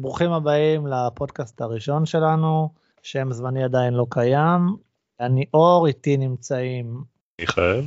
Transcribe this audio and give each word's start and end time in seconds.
ברוכים 0.00 0.32
הבאים 0.32 0.86
לפודקאסט 0.86 1.60
הראשון 1.60 2.06
שלנו, 2.06 2.68
שם 3.02 3.32
זמני 3.32 3.64
עדיין 3.64 3.94
לא 3.94 4.06
קיים. 4.10 4.76
אני 5.20 5.44
אור, 5.54 5.86
איתי 5.86 6.16
נמצאים 6.16 7.02
מיכאל 7.40 7.82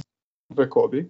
וקובי. 0.57 1.03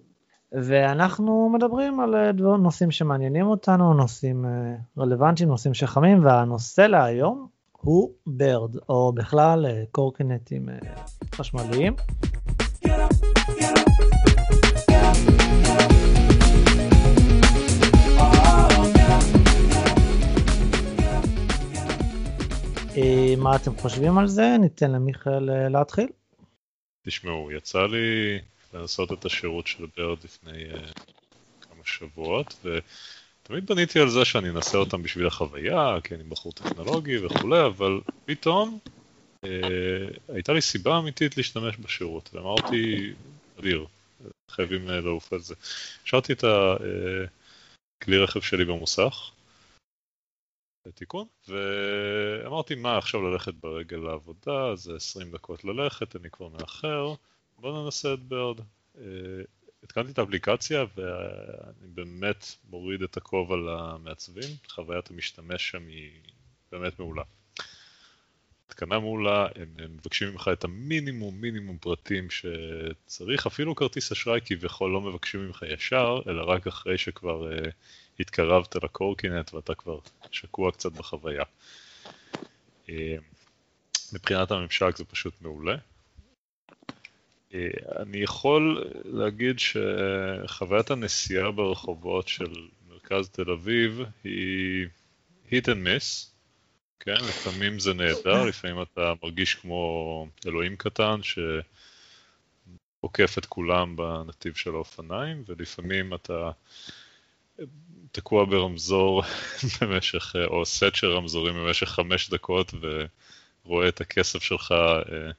ואנחנו 0.52 1.50
מדברים 1.52 2.00
על 2.00 2.14
אה, 2.14 2.32
דבר, 2.32 2.56
נושאים 2.56 2.90
שמעניינים 2.90 3.46
אותנו, 3.46 3.94
נושאים 3.94 4.44
אה, 4.44 4.74
רלוונטיים, 4.98 5.48
נושאים 5.48 5.74
שחמים, 5.74 6.24
והנושא 6.24 6.80
להיום 6.80 7.46
הוא 7.72 8.10
ברד, 8.26 8.76
או 8.88 9.12
בכלל 9.12 9.66
אה, 9.66 9.82
קורקינטים 9.90 10.68
חשמליים. 11.34 11.94
Get 12.84 12.88
up, 12.88 13.14
get 13.60 13.78
up. 13.78 13.94
אה, 14.90 15.93
מה 23.36 23.56
אתם 23.56 23.76
חושבים 23.76 24.18
על 24.18 24.26
זה? 24.26 24.56
ניתן 24.60 24.92
למיכאל 24.92 25.50
אה, 25.50 25.68
להתחיל. 25.68 26.06
תשמעו, 27.06 27.52
יצא 27.52 27.86
לי 27.86 28.38
לעשות 28.72 29.12
את 29.12 29.24
השירות 29.24 29.66
של 29.66 29.86
ברד 29.96 30.18
לפני 30.24 30.72
uh, 30.72 30.76
כמה 31.60 31.84
שבועות, 31.84 32.64
ותמיד 32.64 33.66
בניתי 33.66 34.00
על 34.00 34.08
זה 34.08 34.24
שאני 34.24 34.50
אנסה 34.50 34.78
אותם 34.78 35.02
בשביל 35.02 35.26
החוויה, 35.26 35.96
כי 36.04 36.14
אני 36.14 36.24
בחור 36.24 36.52
טכנולוגי 36.52 37.16
וכולי, 37.18 37.66
אבל 37.66 38.00
פתאום 38.24 38.78
uh, 39.44 39.48
הייתה 40.28 40.52
לי 40.52 40.60
סיבה 40.60 40.98
אמיתית 40.98 41.36
להשתמש 41.36 41.76
בשירות, 41.76 42.30
ואמרתי, 42.32 43.12
אדיר, 43.60 43.86
חייבים 44.50 44.88
לעוף 44.88 45.32
על 45.32 45.40
זה. 45.40 45.54
השארתי 46.04 46.32
את 46.32 46.44
הכלי 48.02 48.18
רכב 48.18 48.40
שלי 48.40 48.64
במוסך, 48.64 49.30
תיקון, 50.90 51.26
ואמרתי 51.48 52.74
מה 52.74 52.98
עכשיו 52.98 53.22
ללכת 53.22 53.54
ברגל 53.54 53.96
לעבודה, 53.96 54.76
זה 54.76 54.96
20 54.96 55.30
דקות 55.30 55.64
ללכת, 55.64 56.16
אני 56.16 56.30
כבר 56.30 56.48
מאחר, 56.48 57.14
בוא 57.58 57.84
ננסה 57.84 58.14
את 58.14 58.20
ברד. 58.20 58.60
אה, 58.98 59.04
התקנתי 59.82 60.12
את 60.12 60.18
האפליקציה 60.18 60.84
ואני 60.96 61.88
באמת 61.94 62.46
מוריד 62.70 63.02
את 63.02 63.16
הכובע 63.16 63.56
למעצבים, 63.56 64.50
חוויית 64.68 65.10
המשתמש 65.10 65.70
שם 65.70 65.86
היא 65.88 66.10
באמת 66.72 66.98
מעולה. 66.98 67.22
התקנה 68.66 68.98
מעולה, 68.98 69.46
הם, 69.54 69.94
מבקשים 69.94 70.28
ממך 70.28 70.50
את 70.52 70.64
המינימום 70.64 71.40
מינימום 71.40 71.78
פרטים 71.78 72.28
שצריך, 72.30 73.46
אפילו 73.46 73.74
כרטיס 73.74 74.12
אשראי 74.12 74.40
כביכול 74.44 74.90
לא 74.90 75.00
מבקשים 75.00 75.46
ממך 75.46 75.62
ישר, 75.68 76.20
אלא 76.28 76.42
רק 76.42 76.66
אחרי 76.66 76.98
שכבר 76.98 77.50
uh, 77.50 77.70
התקרבת 78.20 78.76
לקורקינט 78.76 79.54
ואתה 79.54 79.74
כבר 79.74 79.98
שקוע 80.30 80.72
קצת 80.72 80.92
בחוויה. 80.92 81.44
Uh, 82.86 82.90
מבחינת 84.12 84.50
הממשק 84.50 84.96
זה 84.96 85.04
פשוט 85.04 85.34
מעולה. 85.42 85.76
Uh, 87.50 87.54
אני 87.98 88.18
יכול 88.18 88.84
להגיד 89.04 89.56
שחוויית 89.58 90.90
הנסיעה 90.90 91.50
ברחובות 91.50 92.28
של 92.28 92.68
מרכז 92.88 93.28
תל 93.28 93.50
אביב 93.50 94.00
היא 94.24 94.86
hit 95.50 95.64
and 95.64 95.86
miss. 95.86 96.34
כן, 97.00 97.14
לפעמים 97.28 97.78
זה 97.78 97.94
נהדר, 97.94 98.44
לפעמים 98.44 98.82
אתה 98.82 99.12
מרגיש 99.22 99.54
כמו 99.54 100.26
אלוהים 100.46 100.76
קטן 100.76 101.20
שעוקף 103.02 103.38
את 103.38 103.46
כולם 103.46 103.96
בנתיב 103.96 104.54
של 104.54 104.70
האופניים, 104.70 105.44
ולפעמים 105.46 106.14
אתה 106.14 106.50
תקוע 108.12 108.44
ברמזור 108.44 109.22
במשך, 109.80 110.32
או 110.46 110.66
סט 110.66 110.94
של 110.94 111.06
רמזורים 111.06 111.54
במשך 111.54 111.88
חמש 111.88 112.30
דקות, 112.30 112.74
ורואה 113.64 113.88
את 113.88 114.00
הכסף 114.00 114.42
שלך 114.42 114.72
אה, 114.72 115.30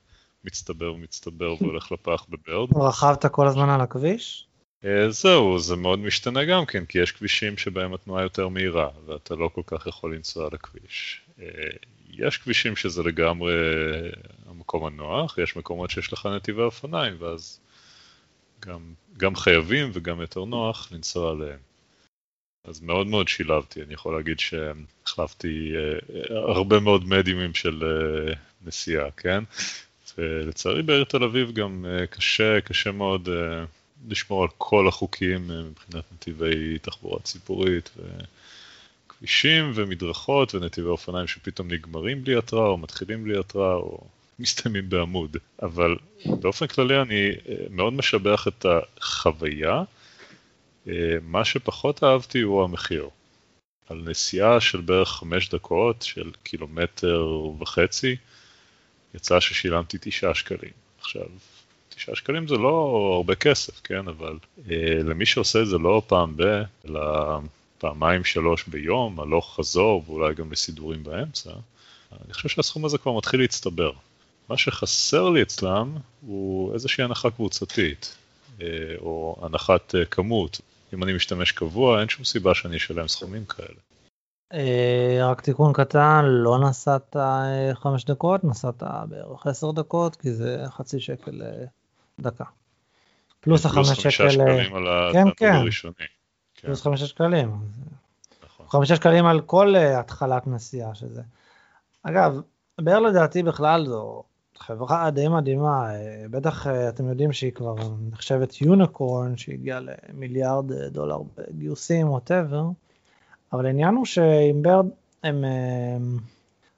מצטבר 0.44 0.94
ומצטבר 0.94 1.56
והולך 1.60 1.92
לפח 1.92 2.26
בברד. 2.30 2.70
רכבת 2.76 3.26
כל 3.26 3.48
הזמן 3.48 3.70
על 3.70 3.82
הכביש? 3.82 4.46
אה, 4.86 5.10
זהו, 5.10 5.60
זה 5.60 5.76
מאוד 5.76 6.00
משתנה 6.00 6.46
גם 6.46 6.66
כן, 6.66 6.86
כי 6.86 7.00
יש 7.00 7.12
כבישים 7.12 7.58
שבהם 7.58 7.94
התנועה 7.94 8.24
יותר 8.24 8.48
מהירה, 8.48 8.90
ואתה 9.06 9.36
לא 9.36 9.50
כל 9.54 9.62
כך 9.66 9.88
יכול 9.88 10.16
לנסוע 10.16 10.46
על 10.46 10.52
הכביש. 10.54 11.22
אה, 11.40 11.46
יש 12.10 12.38
כבישים 12.38 12.76
שזה 12.76 13.04
לגמרי 13.04 13.54
המקום 14.50 14.86
הנוח, 14.86 15.38
יש 15.38 15.56
מקומות 15.56 15.90
שיש 15.90 16.14
לך 16.14 16.26
נתיבי 16.26 16.62
אופניים, 16.62 17.16
ואז 17.20 17.60
גם, 18.60 18.94
גם 19.18 19.36
חייבים 19.36 19.90
וגם 19.94 20.22
יותר 20.22 20.46
נוח 20.46 20.92
לנסוע 20.92 21.32
עליהם. 21.32 21.60
אז 22.68 22.82
מאוד 22.82 23.08
מאוד 23.08 23.28
שילבתי, 23.28 23.82
אני 23.82 23.94
יכול 23.94 24.16
להגיד 24.16 24.40
שהחלפתי 24.40 25.72
אה, 25.76 26.38
הרבה 26.38 26.80
מאוד 26.80 27.08
מדיומים 27.08 27.54
של 27.54 27.84
נסיעה, 28.66 29.12
כן? 29.18 29.44
ולצערי 30.18 30.84
בעיר 30.84 31.04
תל 31.04 31.24
אביב 31.24 31.52
גם 31.52 31.86
קשה, 32.10 32.62
קשה 32.62 32.92
מאוד 32.92 33.30
לשמור 34.10 34.44
על 34.44 34.50
כל 34.58 34.88
החוקים 34.88 35.52
אה, 35.52 35.62
מבחינת 35.62 36.04
נתיבי 36.14 36.80
תחבורה 36.80 37.20
ציבורית 37.20 37.90
וכבישים 39.08 39.72
ומדרכות 39.76 40.56
ונתיבי 40.56 40.88
אופניים 40.88 41.28
שפתאום 41.28 41.72
נגמרים 41.72 42.24
בלי 42.24 42.36
התראה 42.36 42.68
או 42.68 42.78
מתחילים 42.78 43.24
בלי 43.24 43.40
התראה 43.40 43.74
או 43.74 44.08
מסתיימים 44.40 44.90
בעמוד. 44.90 45.38
אבל 45.62 45.96
באופן 46.26 46.68
כללי 46.68 47.02
אני 47.02 47.30
אה, 47.30 47.56
מאוד 47.70 47.94
משבח 47.94 48.48
את 48.48 48.66
החוויה. 48.66 49.84
מה 51.22 51.46
שפחות 51.46 52.04
אהבתי 52.04 52.42
הוא 52.42 52.64
המחיר. 52.64 53.10
על 53.90 54.02
נסיעה 54.06 54.62
של 54.62 54.82
בערך 54.82 55.10
חמש 55.10 55.50
דקות, 55.50 56.02
של 56.02 56.32
קילומטר 56.44 57.28
וחצי, 57.60 58.16
יצא 59.16 59.40
ששילמתי 59.40 59.98
תשעה 60.02 60.36
שקלים. 60.36 60.72
עכשיו, 61.00 61.26
תשעה 61.90 62.16
שקלים 62.16 62.48
זה 62.48 62.56
לא 62.56 63.12
הרבה 63.16 63.36
כסף, 63.36 63.82
כן, 63.84 64.08
אבל 64.08 64.38
אה, 64.72 65.00
למי 65.04 65.26
שעושה 65.26 65.62
את 65.62 65.68
זה 65.68 65.78
לא 65.78 66.02
פעם 66.08 66.38
ב, 66.38 66.62
אלא 66.86 67.02
פעמיים 67.78 68.24
שלוש 68.24 68.64
ביום, 68.68 69.20
הלוך 69.20 69.56
חזור 69.56 70.04
ואולי 70.08 70.34
גם 70.36 70.52
לסידורים 70.52 71.04
באמצע, 71.04 71.52
אני 72.26 72.34
חושב 72.34 72.50
שהסכום 72.50 72.86
הזה 72.86 72.98
כבר 72.98 73.18
מתחיל 73.18 73.40
להצטבר. 73.40 73.92
מה 74.50 74.58
שחסר 74.58 75.30
לי 75.30 75.42
אצלם 75.42 75.96
הוא 76.22 76.74
איזושהי 76.74 77.04
הנחה 77.04 77.32
קבוצתית, 77.32 78.16
אה, 78.62 78.68
או 79.00 79.40
הנחת 79.42 79.96
אה, 79.96 80.06
כמות. 80.06 80.62
אם 80.94 81.04
אני 81.04 81.14
משתמש 81.14 81.52
קבוע, 81.52 82.00
אין 82.00 82.10
שום 82.10 82.26
סיבה 82.26 82.56
שאני 82.56 82.78
אשלם 82.78 83.08
סכומים 83.08 83.46
כאלה. 83.46 83.80
אה, 84.54 85.20
רק 85.32 85.42
תיקון 85.42 85.74
קטן, 85.74 86.26
לא 86.26 86.60
נסעת 86.60 87.16
חמש 87.74 88.06
דקות, 88.06 88.44
נסעת 88.44 88.84
בערך 89.10 89.48
עשר 89.48 89.72
דקות, 89.72 90.16
כי 90.16 90.34
זה 90.34 90.64
חצי 90.70 91.00
שקל 91.00 91.42
דקה. 92.20 92.46
פלוס 93.40 93.66
החמש 93.66 93.88
שקל... 93.88 94.02
פלוס 94.02 94.16
חמישה 94.16 94.32
שקלים 94.32 94.76
על 94.76 94.84
כן, 94.84 95.20
התענוג 95.20 95.34
כן. 95.38 95.54
הראשוני. 95.54 95.94
כן. 96.56 96.68
פלוס 96.68 96.82
חמישה 96.82 97.06
שקלים. 97.06 97.58
נכון. 98.46 98.66
חמישה 98.70 98.96
שקלים 98.96 99.26
על 99.26 99.42
כל 99.42 99.76
התחלת 99.76 100.48
נסיעה 100.48 100.96
שזה. 100.96 101.22
אגב, 102.04 102.42
באר 102.82 103.00
לדעתי 103.00 103.44
בכלל 103.44 103.86
זו 103.86 104.24
חברה 104.58 105.12
די 105.12 105.28
מדהימה, 105.28 105.92
uh, 105.92 106.28
בטח 106.30 106.68
uh, 106.68 106.70
אתם 106.90 107.10
יודעים 107.10 107.34
שהיא 107.34 107.52
כבר 107.52 107.76
נחשבת 108.12 108.62
יוניקורן 108.62 109.38
שהגיעה 109.38 109.80
למיליארד 109.80 110.74
דולר 110.74 111.20
בגיוסים, 111.38 112.10
ווטאבר, 112.10 112.66
אבל 113.54 113.66
העניין 113.66 113.96
הוא 113.96 114.06
שעם 114.06 114.62
ברד 114.62 114.86
הם... 115.24 115.44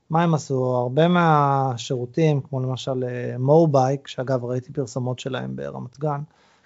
מה 0.09 0.23
הם 0.23 0.33
עשו? 0.33 0.65
הרבה 0.65 1.07
מהשירותים, 1.07 2.41
כמו 2.41 2.59
למשל 2.59 3.03
מובייק, 3.39 3.99
אה, 3.99 4.07
שאגב 4.07 4.45
ראיתי 4.45 4.73
פרסומות 4.73 5.19
שלהם 5.19 5.55
ברמת 5.55 5.99
גן, 5.99 6.21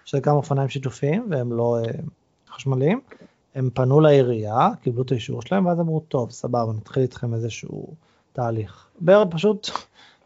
שזה 0.05 0.19
גם 0.19 0.35
אופניים 0.35 0.69
שיתופיים 0.69 1.27
והם 1.29 1.53
לא 1.53 1.77
חשמליים, 2.49 3.01
הם 3.55 3.69
פנו 3.73 3.99
לעירייה, 3.99 4.69
קיבלו 4.81 5.01
את 5.01 5.11
האישור 5.11 5.41
שלהם, 5.41 5.65
ואז 5.65 5.79
אמרו, 5.79 5.99
טוב, 5.99 6.31
סבבה, 6.31 6.73
נתחיל 6.77 7.03
איתכם 7.03 7.33
איזשהו 7.33 7.93
תהליך. 8.33 8.87
ברד 9.01 9.31
פשוט, 9.31 9.69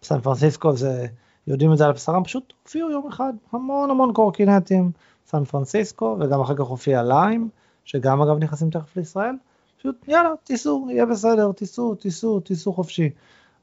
בסן 0.06 0.22
פרנסיסקו 0.22 0.76
זה, 0.76 1.06
יודעים 1.48 1.74
את 1.74 1.78
זה 1.78 1.86
על 1.86 1.92
בשרם, 1.92 2.24
פשוט 2.24 2.54
הופיעו 2.64 2.92
יום 2.92 3.08
אחד 3.08 3.34
המון 3.52 3.90
המון 3.90 4.14
קורקינטים, 4.14 4.92
סן 5.28 5.44
פרנסיסקו, 5.44 6.18
וגם 6.20 6.42
אחר 6.42 6.56
כך 6.56 6.66
הופיע 6.66 7.04
ליים, 7.04 7.50
שגם 7.86 8.22
אגב 8.22 8.38
נכנסים 8.38 8.70
תכף 8.70 8.98
לישראל. 8.98 9.36
פשוט 9.78 9.96
יאללה, 10.08 10.30
תיסעו, 10.44 10.88
יהיה 10.90 11.06
בסדר, 11.06 11.52
תיסעו, 11.52 11.96
תיסעו, 11.96 12.40
תיסעו 12.40 12.74
חופשי. 12.74 13.10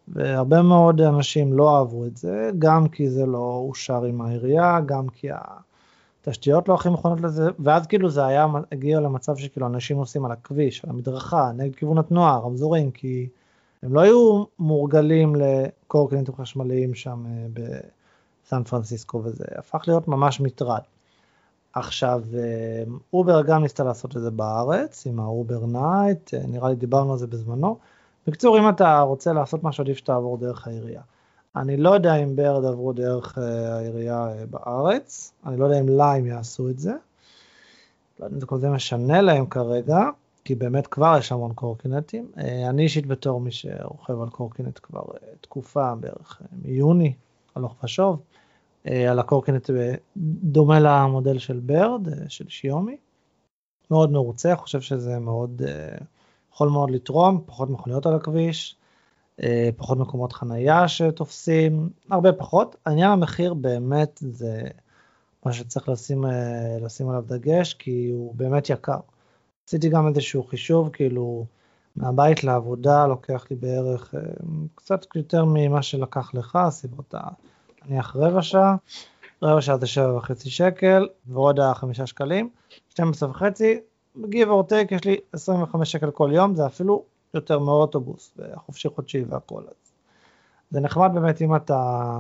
והרבה 0.09 0.63
מאוד 0.63 1.01
אנשים 1.01 1.53
לא 1.53 1.77
אהבו 1.77 2.07
את 2.07 2.17
זה, 2.17 2.51
גם 2.59 2.89
כי 2.89 3.11
זה 3.11 3.27
לא 3.27 3.65
אושר 3.69 4.05
עם 4.05 4.21
העירייה, 4.21 4.81
גם 4.87 5.09
כי 5.09 5.29
התשתיות 6.21 6.69
לא 6.69 6.75
הכי 6.75 6.89
מוכנות 6.89 7.21
לזה, 7.21 7.51
ואז 7.59 7.87
כאילו 7.87 8.11
זה 8.11 8.27
היה, 8.27 8.47
הגיע 8.73 9.01
למצב 9.01 9.37
שכאילו 9.37 9.67
אנשים 9.67 9.97
נוסעים 9.97 10.25
על 10.25 10.33
הכביש, 10.33 10.85
על 10.85 10.91
המדרכה, 10.91 11.51
נגד 11.57 11.77
כיוון 11.77 11.99
התנועה, 11.99 12.39
רמזורים, 12.39 12.91
כי 12.91 13.29
הם 13.83 13.95
לא 13.95 14.01
היו 14.01 14.45
מורגלים 14.59 15.33
לקורקינטים 15.37 16.35
חשמליים 16.35 16.95
שם 16.95 17.25
אה, 17.27 17.47
בסן 18.45 18.63
פרנסיסקו, 18.65 19.21
וזה 19.25 19.45
הפך 19.57 19.85
להיות 19.87 20.09
ממש 20.09 20.41
מטרד. 20.41 20.81
עכשיו, 21.75 22.23
אה, 22.35 22.83
אובר 23.13 23.43
גם 23.43 23.63
ניסתה 23.63 23.85
לעשות 23.85 24.17
את 24.17 24.23
זה 24.23 24.31
בארץ, 24.31 25.07
עם 25.07 25.21
ה 25.21 25.30
Uber 25.30 25.67
Night, 25.67 26.35
אה, 26.35 26.41
נראה 26.49 26.69
לי 26.69 26.75
דיברנו 26.75 27.13
על 27.13 27.19
זה 27.19 27.27
בזמנו, 27.27 27.79
בקיצור, 28.27 28.59
אם 28.59 28.69
אתה 28.69 29.01
רוצה 29.01 29.33
לעשות 29.33 29.65
משהו, 29.65 29.85
עדיף 29.85 29.97
שתעבור 29.97 30.39
דרך 30.39 30.67
העירייה. 30.67 31.03
אני 31.57 31.77
לא 31.77 31.95
יודע 31.95 32.15
אם 32.15 32.37
ברד 32.37 32.65
עברו 32.65 32.93
דרך 32.93 33.39
העירייה 33.39 34.29
בארץ, 34.51 35.33
אני 35.47 35.57
לא 35.57 35.65
יודע 35.65 35.81
אם 35.81 35.89
ליים 35.89 36.27
יעשו 36.27 36.69
את 36.69 36.79
זה. 36.79 36.93
לא 38.21 38.25
יודע 38.25 38.35
אם 38.35 38.41
זה 38.41 38.47
כל 38.47 38.59
זה 38.59 38.71
משנה 38.71 39.21
להם 39.21 39.47
כרגע, 39.47 39.99
כי 40.45 40.55
באמת 40.55 40.87
כבר 40.87 41.17
יש 41.19 41.33
המון 41.33 41.53
קורקינטים. 41.53 42.31
אה, 42.39 42.69
אני 42.69 42.83
אישית 42.83 43.07
בתור 43.07 43.41
מי 43.41 43.53
שרוכב 43.53 44.23
על 44.23 44.29
קורקינט 44.29 44.79
כבר 44.83 45.03
תקופה, 45.41 45.95
בערך 45.95 46.43
מיוני, 46.63 47.15
הלוך 47.55 47.85
ושוב, 47.85 48.23
על 48.85 49.19
הקורקינט 49.19 49.71
דומה 50.43 50.81
למודל 50.81 51.39
של 51.39 51.61
ברד, 51.61 52.09
של 52.29 52.49
שיומי. 52.49 52.97
מאוד 53.91 54.13
מרוצה, 54.13 54.57
חושב 54.57 54.81
שזה 54.81 55.19
מאוד, 55.19 55.63
יכול 56.53 56.69
מאוד 56.69 56.91
לתרום, 56.91 57.43
פחות 57.47 57.71
מכוניות 57.71 58.07
על 58.07 58.15
הכביש. 58.15 58.77
אה, 59.43 59.71
פחות 59.77 59.99
מקומות 59.99 60.33
חנייה 60.33 60.89
שתופסים, 60.89 61.89
הרבה 62.11 62.33
פחות. 62.33 62.77
העניין 62.87 63.11
המחיר 63.11 63.55
באמת 63.55 64.21
זה 64.23 64.63
מה 65.47 65.53
שצריך 65.53 65.89
לשים, 65.89 66.27
אה, 66.27 66.79
לשים 66.81 67.09
עליו 67.09 67.23
דגש, 67.27 67.75
כי 67.75 68.11
הוא 68.11 68.35
באמת 68.35 68.71
יקר. 68.71 69.01
עשיתי 69.69 69.89
גם 69.89 70.09
איזשהו 70.09 70.45
חישוב, 70.45 70.89
כאילו, 70.89 71.47
מהבית 71.97 72.45
לעבודה 72.45 73.07
לוקח 73.07 73.47
לי 73.51 73.57
בערך 73.57 74.15
אה, 74.15 74.21
קצת 74.75 75.07
יותר 75.17 75.45
ממה 75.45 75.83
שלקח 75.83 76.35
לך, 76.35 76.59
סביבות 76.71 77.15
נניח 77.87 78.17
רבע 78.17 78.43
שעה, 78.43 78.77
רבע 79.43 79.61
שעה 79.61 79.79
זה 79.79 79.87
שבע 79.87 80.17
וחצי 80.17 80.51
שקל, 80.51 81.09
ועוד 81.27 81.61
החמישה 81.61 82.07
שקלים, 82.07 82.51
12 82.89 83.31
וחצי, 83.31 83.81
give 84.17 84.49
or 84.49 84.71
take 84.71 84.95
יש 84.95 85.05
לי 85.05 85.17
25 85.33 85.93
שקל 85.93 86.11
כל 86.11 86.31
יום, 86.33 86.55
זה 86.55 86.67
אפילו 86.67 87.05
יותר 87.35 87.59
מאוטובוס, 87.59 88.35
וחופשי 88.37 88.89
חודשי 88.89 89.25
והכל. 89.29 89.63
אז 89.69 89.93
זה 90.71 90.81
נחמד 90.81 91.11
באמת 91.15 91.43
אם 91.43 91.57
אתה 91.57 92.19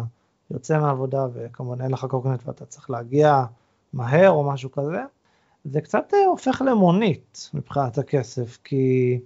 יוצא 0.51 0.79
מהעבודה 0.79 1.27
וכמובן 1.33 1.83
אין 1.83 1.91
לך 1.91 2.05
קורקינט 2.05 2.43
ואתה 2.47 2.65
צריך 2.65 2.91
להגיע 2.91 3.45
מהר 3.93 4.31
או 4.31 4.51
משהו 4.51 4.73
כזה, 4.73 5.03
זה 5.65 5.81
קצת 5.81 6.15
אה, 6.15 6.27
הופך 6.27 6.63
למונית 6.67 7.51
מבחינת 7.55 7.99
הכסף, 7.99 8.59
כי 8.65 9.19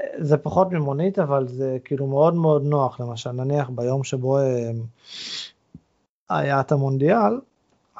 אה, 0.00 0.04
זה 0.18 0.36
פחות 0.36 0.72
ממונית, 0.72 1.18
אבל 1.18 1.48
זה 1.48 1.78
כאילו 1.84 2.06
מאוד 2.06 2.34
מאוד 2.34 2.62
נוח, 2.64 3.00
למשל 3.00 3.32
נניח 3.32 3.70
ביום 3.70 4.04
שבו 4.04 4.38
אה, 4.38 4.70
היה 6.30 6.60
את 6.60 6.72
המונדיאל, 6.72 7.40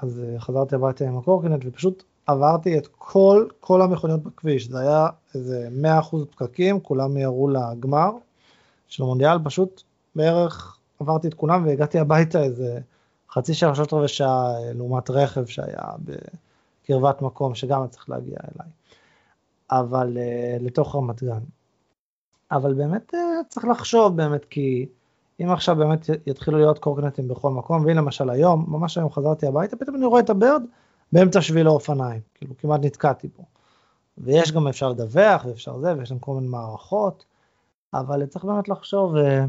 אז 0.02 0.22
חזרתי 0.38 0.74
הביתה 0.74 1.04
עם 1.04 1.18
הקורקינט 1.18 1.62
ופשוט 1.66 2.02
עברתי 2.26 2.78
את 2.78 2.86
כל, 2.98 3.46
כל 3.60 3.82
המכוניות 3.82 4.22
בכביש, 4.22 4.68
זה 4.68 4.78
היה 4.78 5.06
איזה 5.34 5.68
100% 6.12 6.16
פקקים, 6.30 6.80
כולם 6.80 7.16
ירו 7.16 7.48
לגמר 7.48 8.10
של 8.88 9.02
המונדיאל, 9.02 9.38
פשוט 9.44 9.82
בערך 10.16 10.78
עברתי 11.00 11.28
את 11.28 11.34
כולם 11.34 11.66
והגעתי 11.66 11.98
הביתה 11.98 12.42
איזה 12.42 12.78
חצי 13.30 13.54
שעה, 13.54 13.74
שלושת 13.74 13.92
רבעי 13.92 14.08
שעה, 14.08 14.52
לעומת 14.74 15.10
רכב 15.10 15.46
שהיה 15.46 15.82
בקרבת 16.84 17.22
מקום, 17.22 17.54
שגם 17.54 17.88
צריך 17.88 18.10
להגיע 18.10 18.36
אליי, 18.42 18.70
אבל 19.70 20.16
uh, 20.16 20.62
לתוך 20.62 20.94
רמת 20.94 21.22
גן. 21.22 21.40
אבל 22.50 22.74
באמת 22.74 23.14
uh, 23.14 23.16
צריך 23.48 23.66
לחשוב 23.66 24.16
באמת, 24.16 24.44
כי 24.44 24.86
אם 25.40 25.50
עכשיו 25.50 25.76
באמת 25.76 26.10
יתחילו 26.26 26.58
להיות 26.58 26.78
קורקינטים 26.78 27.28
בכל 27.28 27.50
מקום, 27.50 27.84
והנה 27.84 28.00
למשל 28.00 28.30
היום, 28.30 28.64
ממש 28.68 28.98
היום 28.98 29.10
חזרתי 29.10 29.46
הביתה, 29.46 29.76
פתאום 29.76 29.96
אני 29.96 30.04
רואה 30.04 30.20
את 30.20 30.30
הברד, 30.30 30.62
באמצע 31.12 31.40
שביל 31.40 31.66
האופניים, 31.66 32.20
כאילו 32.34 32.54
כמעט 32.58 32.80
נתקעתי 32.84 33.28
בו. 33.36 33.44
ויש 34.18 34.52
גם 34.52 34.68
אפשר 34.68 34.88
לדווח 34.88 35.44
ואפשר 35.44 35.78
זה, 35.78 35.94
ויש 35.98 36.08
שם 36.08 36.18
כל 36.18 36.34
מיני 36.34 36.48
מערכות, 36.48 37.24
אבל 37.94 38.26
צריך 38.26 38.44
באמת 38.44 38.68
לחשוב 38.68 39.16
אה, 39.16 39.44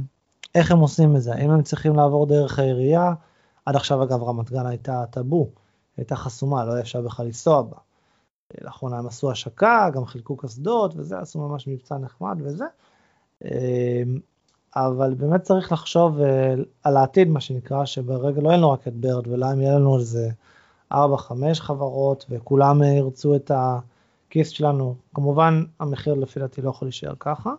איך 0.55 0.71
הם 0.71 0.79
עושים 0.79 1.15
את 1.15 1.21
זה, 1.21 1.35
אם 1.35 1.51
הם 1.51 1.63
צריכים 1.63 1.95
לעבור 1.95 2.25
דרך 2.25 2.59
העירייה, 2.59 3.13
עד 3.65 3.75
עכשיו 3.75 4.03
אגב 4.03 4.23
רמת 4.23 4.51
גן 4.51 4.65
הייתה 4.65 5.03
טאבו, 5.11 5.49
הייתה 5.97 6.15
חסומה, 6.15 6.65
לא 6.65 6.80
אפשר 6.80 7.01
בכלל 7.01 7.25
לנסוע 7.25 7.62
בה. 7.62 7.77
לאחרונה 8.62 8.97
הם 8.97 9.07
עשו 9.07 9.31
השקה, 9.31 9.89
גם 9.94 10.06
חילקו 10.06 10.38
קסדות 10.38 10.94
וזה, 10.95 11.19
עשו 11.19 11.39
ממש 11.39 11.68
מבצע 11.68 11.97
נחמד 11.97 12.38
וזה. 12.44 12.65
אה, 13.45 14.03
אבל 14.75 15.13
באמת 15.13 15.42
צריך 15.42 15.71
לחשוב 15.71 16.19
אה, 16.19 16.53
על 16.83 16.97
העתיד, 16.97 17.27
מה 17.27 17.42
שנקרא, 17.42 17.86
שברגע 17.86 18.42
לא 18.42 18.51
אין 18.51 18.59
לו 18.59 18.71
רק 18.71 18.88
את 18.88 18.94
ברד, 18.94 19.27
ולא 19.27 19.53
אם 19.53 19.62
יהיה 19.62 19.75
לנו 19.75 20.00
איזה 20.00 20.30
4-5 20.94 20.95
חברות 21.53 22.25
וכולם 22.30 22.83
ירצו 22.83 23.36
את 23.36 23.51
הכיס 23.56 24.50
שלנו. 24.50 24.95
כמובן 25.13 25.63
המחיר 25.80 26.13
לפי 26.13 26.39
דעתי 26.39 26.62
לא 26.62 26.69
יכול 26.69 26.86
להישאר 26.86 27.13
ככה. 27.19 27.53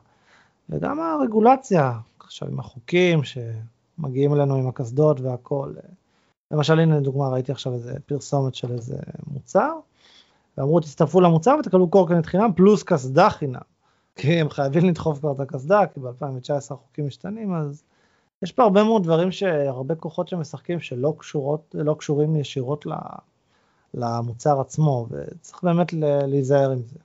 וגם 0.70 1.00
הרגולציה, 1.00 1.92
עכשיו 2.18 2.48
עם 2.48 2.60
החוקים 2.60 3.20
שמגיעים 3.24 4.34
אלינו 4.34 4.56
עם 4.56 4.68
הקסדות 4.68 5.20
והכל. 5.20 5.72
למשל 6.50 6.80
הנה 6.80 6.96
לדוגמה 6.96 7.28
ראיתי 7.28 7.52
עכשיו 7.52 7.72
איזה 7.72 7.94
פרסומת 8.06 8.54
של 8.54 8.72
איזה 8.72 8.96
מוצר, 9.26 9.72
ואמרו 10.58 10.80
תצטרפו 10.80 11.20
למוצר 11.20 11.56
ותקבלו 11.60 11.90
קורקינט 11.90 12.26
חינם 12.26 12.52
פלוס 12.56 12.82
קסדה 12.82 13.30
חינם. 13.30 13.60
כי 14.16 14.40
הם 14.40 14.50
חייבים 14.50 14.84
לדחוף 14.84 15.18
כבר 15.18 15.32
את 15.32 15.40
הקסדה, 15.40 15.86
כי 15.86 16.00
ב-2019 16.00 16.74
החוקים 16.74 17.06
משתנים, 17.06 17.54
אז 17.54 17.82
יש 18.42 18.52
פה 18.52 18.62
הרבה 18.62 18.84
מאוד 18.84 19.02
דברים 19.02 19.32
שהרבה 19.32 19.94
כוחות 19.94 20.28
שמשחקים 20.28 20.80
שלא 20.80 21.14
קשורות, 21.18 21.74
לא 21.78 21.94
קשורים 21.98 22.36
ישירות 22.36 22.86
למוצר 23.94 24.60
עצמו, 24.60 25.06
וצריך 25.10 25.64
באמת 25.64 25.92
להיזהר 26.26 26.70
עם 26.70 26.82
זה. 26.82 26.98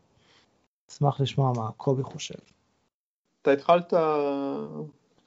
אשמח 0.92 1.22
לשמוע 1.22 1.54
מה 1.56 1.72
קובי 1.78 2.04
חושב. 2.04 2.36
אתה 3.42 3.52
התחלת 3.52 3.94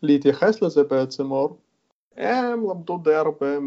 להתייחס 0.02 0.62
לזה 0.62 0.82
בעצם, 0.84 1.30
אור. 1.30 1.56
הם 2.16 2.70
למדו 2.70 2.98
די 2.98 3.14
הרבה 3.14 3.58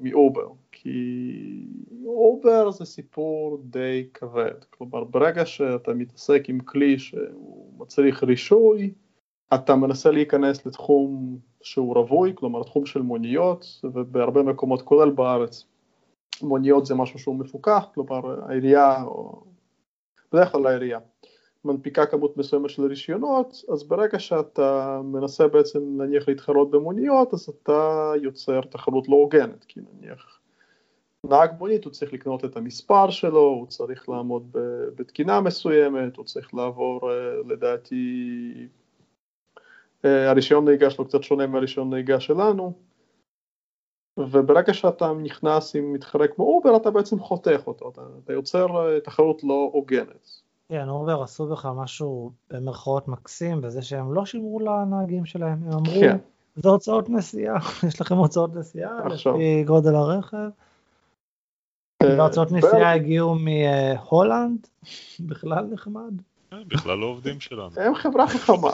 מאובר, 0.00 0.48
כי 0.72 1.68
אובר 2.06 2.70
זה 2.70 2.84
סיפור 2.84 3.58
די 3.64 4.08
כבד. 4.14 4.64
כלומר, 4.70 5.04
ברגע 5.04 5.46
שאתה 5.46 5.94
מתעסק 5.94 6.42
עם 6.48 6.60
כלי 6.60 6.98
שהוא 6.98 7.80
מצריך 7.80 8.22
רישוי, 8.22 8.94
אתה 9.54 9.76
מנסה 9.76 10.10
להיכנס 10.10 10.66
לתחום 10.66 11.38
שהוא 11.62 11.94
רווי, 11.94 12.32
כלומר 12.34 12.62
תחום 12.62 12.86
של 12.86 13.02
מוניות, 13.02 13.66
ובהרבה 13.84 14.42
מקומות, 14.42 14.82
כולל 14.82 15.10
בארץ, 15.10 15.64
מוניות 16.42 16.86
זה 16.86 16.94
משהו 16.94 17.18
שהוא 17.18 17.36
מפוקח, 17.36 17.86
כלומר 17.94 18.44
העירייה, 18.48 19.02
או 19.02 19.42
בדרך 20.32 20.52
כלל 20.52 20.66
העירייה, 20.66 20.98
מנפיקה 21.66 22.06
כמות 22.06 22.36
מסוימת 22.36 22.70
של 22.70 22.84
רישיונות, 22.84 23.64
אז 23.72 23.84
ברגע 23.84 24.18
שאתה 24.18 25.00
מנסה 25.04 25.48
בעצם 25.48 26.02
נניח 26.02 26.28
להתחרות 26.28 26.70
במוניות, 26.70 27.34
אז 27.34 27.48
אתה 27.48 28.12
יוצר 28.22 28.60
תחרות 28.60 29.08
לא 29.08 29.14
הוגנת, 29.14 29.64
כי 29.64 29.80
נניח 29.80 30.40
נהג 31.24 31.50
מונית 31.58 31.84
הוא 31.84 31.92
צריך 31.92 32.12
לקנות 32.12 32.44
את 32.44 32.56
המספר 32.56 33.10
שלו, 33.10 33.40
הוא 33.40 33.66
צריך 33.66 34.08
לעמוד 34.08 34.56
בתקינה 34.96 35.40
מסוימת, 35.40 36.16
הוא 36.16 36.24
צריך 36.24 36.54
לעבור 36.54 37.10
אה, 37.12 37.16
לדעתי 37.46 38.52
אה, 40.04 40.30
הרישיון 40.30 40.64
נהיגה 40.64 40.90
שלו 40.90 41.04
קצת 41.04 41.22
שונה 41.22 41.46
מהרישיון 41.46 41.90
נהיגה 41.90 42.20
שלנו, 42.20 42.72
וברגע 44.18 44.74
שאתה 44.74 45.12
נכנס 45.12 45.76
עם 45.76 45.92
מתחרה 45.92 46.28
כמו 46.28 46.44
אובר 46.44 46.76
אתה 46.76 46.90
בעצם 46.90 47.18
חותך 47.18 47.62
אותו, 47.66 47.88
אתה, 47.88 48.02
אתה 48.24 48.32
יוצר 48.32 48.66
אה, 48.66 49.00
תחרות 49.00 49.44
לא 49.44 49.70
הוגנת. 49.72 50.45
כן, 50.68 50.88
אובר 50.88 51.22
עשו 51.22 51.46
פה 51.46 51.66
משהו 51.76 52.32
במרכאות 52.50 53.08
מקסים 53.08 53.60
בזה 53.60 53.82
שהם 53.82 54.14
לא 54.14 54.26
שילמו 54.26 54.60
לנהגים 54.60 55.26
שלהם, 55.26 55.62
הם 55.62 55.72
אמרו, 55.72 56.00
כן. 56.00 56.16
זה 56.56 56.68
הוצאות 56.68 57.10
נסיעה, 57.10 57.58
יש 57.88 58.00
לכם 58.00 58.14
הוצאות 58.14 58.54
נסיעה 58.54 59.08
לפי 59.08 59.64
גודל 59.64 59.94
הרכב. 59.94 60.48
אה, 62.02 62.18
והוצאות 62.18 62.52
נסיעה 62.52 62.92
הגיעו 62.92 63.34
מהולנד, 63.34 64.66
בכלל 65.28 65.64
נחמד. 65.64 66.12
בכלל 66.66 66.98
לא 66.98 67.06
עובדים 67.06 67.40
שלנו. 67.40 67.70
הם 67.76 67.94
חברה 67.94 68.28
חכמה. 68.28 68.70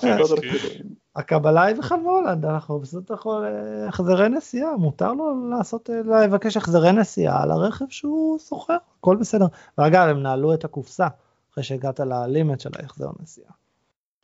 הקבלה 1.17 1.63
היא 1.63 1.77
בכלל 1.77 2.01
בהולנד, 2.03 2.45
אנחנו 2.45 2.79
בסוף 2.79 3.11
יכול 3.11 3.47
החזרי 3.89 4.29
נסיעה, 4.29 4.77
מותר 4.77 5.13
לו 5.13 5.51
לעשות, 5.51 5.91
לבקש 6.23 6.57
החזרי 6.57 6.93
נסיעה 6.93 7.43
על 7.43 7.51
הרכב 7.51 7.85
שהוא 7.89 8.39
שוכר, 8.39 8.77
הכל 8.99 9.17
בסדר. 9.17 9.47
ואגב, 9.79 10.09
הם 10.09 10.23
נעלו 10.23 10.55
את 10.55 10.65
הקופסה 10.65 11.07
אחרי 11.53 11.65
שהגעת 11.65 12.01
ללימט 12.01 12.61
של 12.61 12.71
ההחזר 12.79 13.11
נסיעה. 13.21 13.53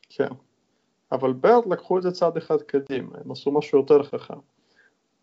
כן, 0.08 0.28
אבל 1.12 1.32
ברד 1.32 1.62
לקחו 1.70 1.99
את 1.99 2.02
זה 2.02 2.12
צעד 2.12 2.37
אחד 2.37 2.62
קדימה, 2.62 3.18
הם 3.25 3.32
עשו 3.32 3.52
משהו 3.52 3.78
יותר 3.78 4.02
חכם. 4.02 4.38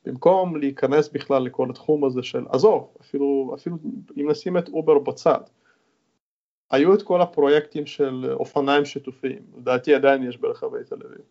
במקום 0.05 0.57
להיכנס 0.57 1.09
בכלל 1.09 1.43
לכל 1.43 1.69
התחום 1.69 2.05
הזה 2.05 2.23
של, 2.23 2.45
עזוב, 2.49 2.93
אפילו, 3.01 3.51
אפילו 3.55 3.77
אם 4.17 4.29
נשים 4.31 4.57
את 4.57 4.69
אובר 4.69 4.99
בצד, 4.99 5.39
היו 6.71 6.93
את 6.93 7.01
כל 7.01 7.21
הפרויקטים 7.21 7.85
של 7.85 8.31
אופניים 8.33 8.85
שיתופיים, 8.85 9.41
לדעתי 9.57 9.95
עדיין 9.95 10.23
יש 10.23 10.37
ברחבי 10.37 10.83
תל 10.83 10.95
אביב. 10.95 11.21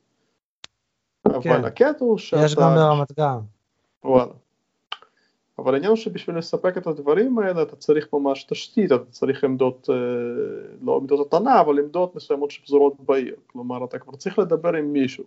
כן. 1.43 1.51
אבל 1.51 1.65
הקטע 1.65 2.05
הוא 2.05 2.19
שאתה... 2.19 2.45
יש 2.45 2.55
גם 2.55 2.75
ברמת 2.75 3.13
גן. 3.13 3.39
וואלה. 4.05 4.33
אבל 5.59 5.75
העניין 5.75 5.91
הוא 5.91 5.97
שבשביל 5.97 6.39
לספק 6.39 6.79
את 6.79 6.87
הדברים 6.87 7.39
האלה 7.39 7.63
אתה 7.63 7.77
צריך 7.77 8.09
ממש 8.13 8.45
תשתית, 8.45 8.93
אתה 8.93 9.05
צריך 9.05 9.45
עמדות, 9.45 9.91
אה, 9.91 9.95
לא 10.83 10.97
עמדות 10.97 11.27
התנה, 11.27 11.61
אבל 11.61 11.79
עמדות 11.79 12.17
מסוימות 12.17 12.51
שפזורות 12.51 13.01
בעיר, 13.01 13.37
כלומר 13.47 13.85
אתה 13.85 13.99
כבר 13.99 14.17
צריך 14.17 14.39
לדבר 14.39 14.75
עם 14.75 14.93
מישהו 14.93 15.25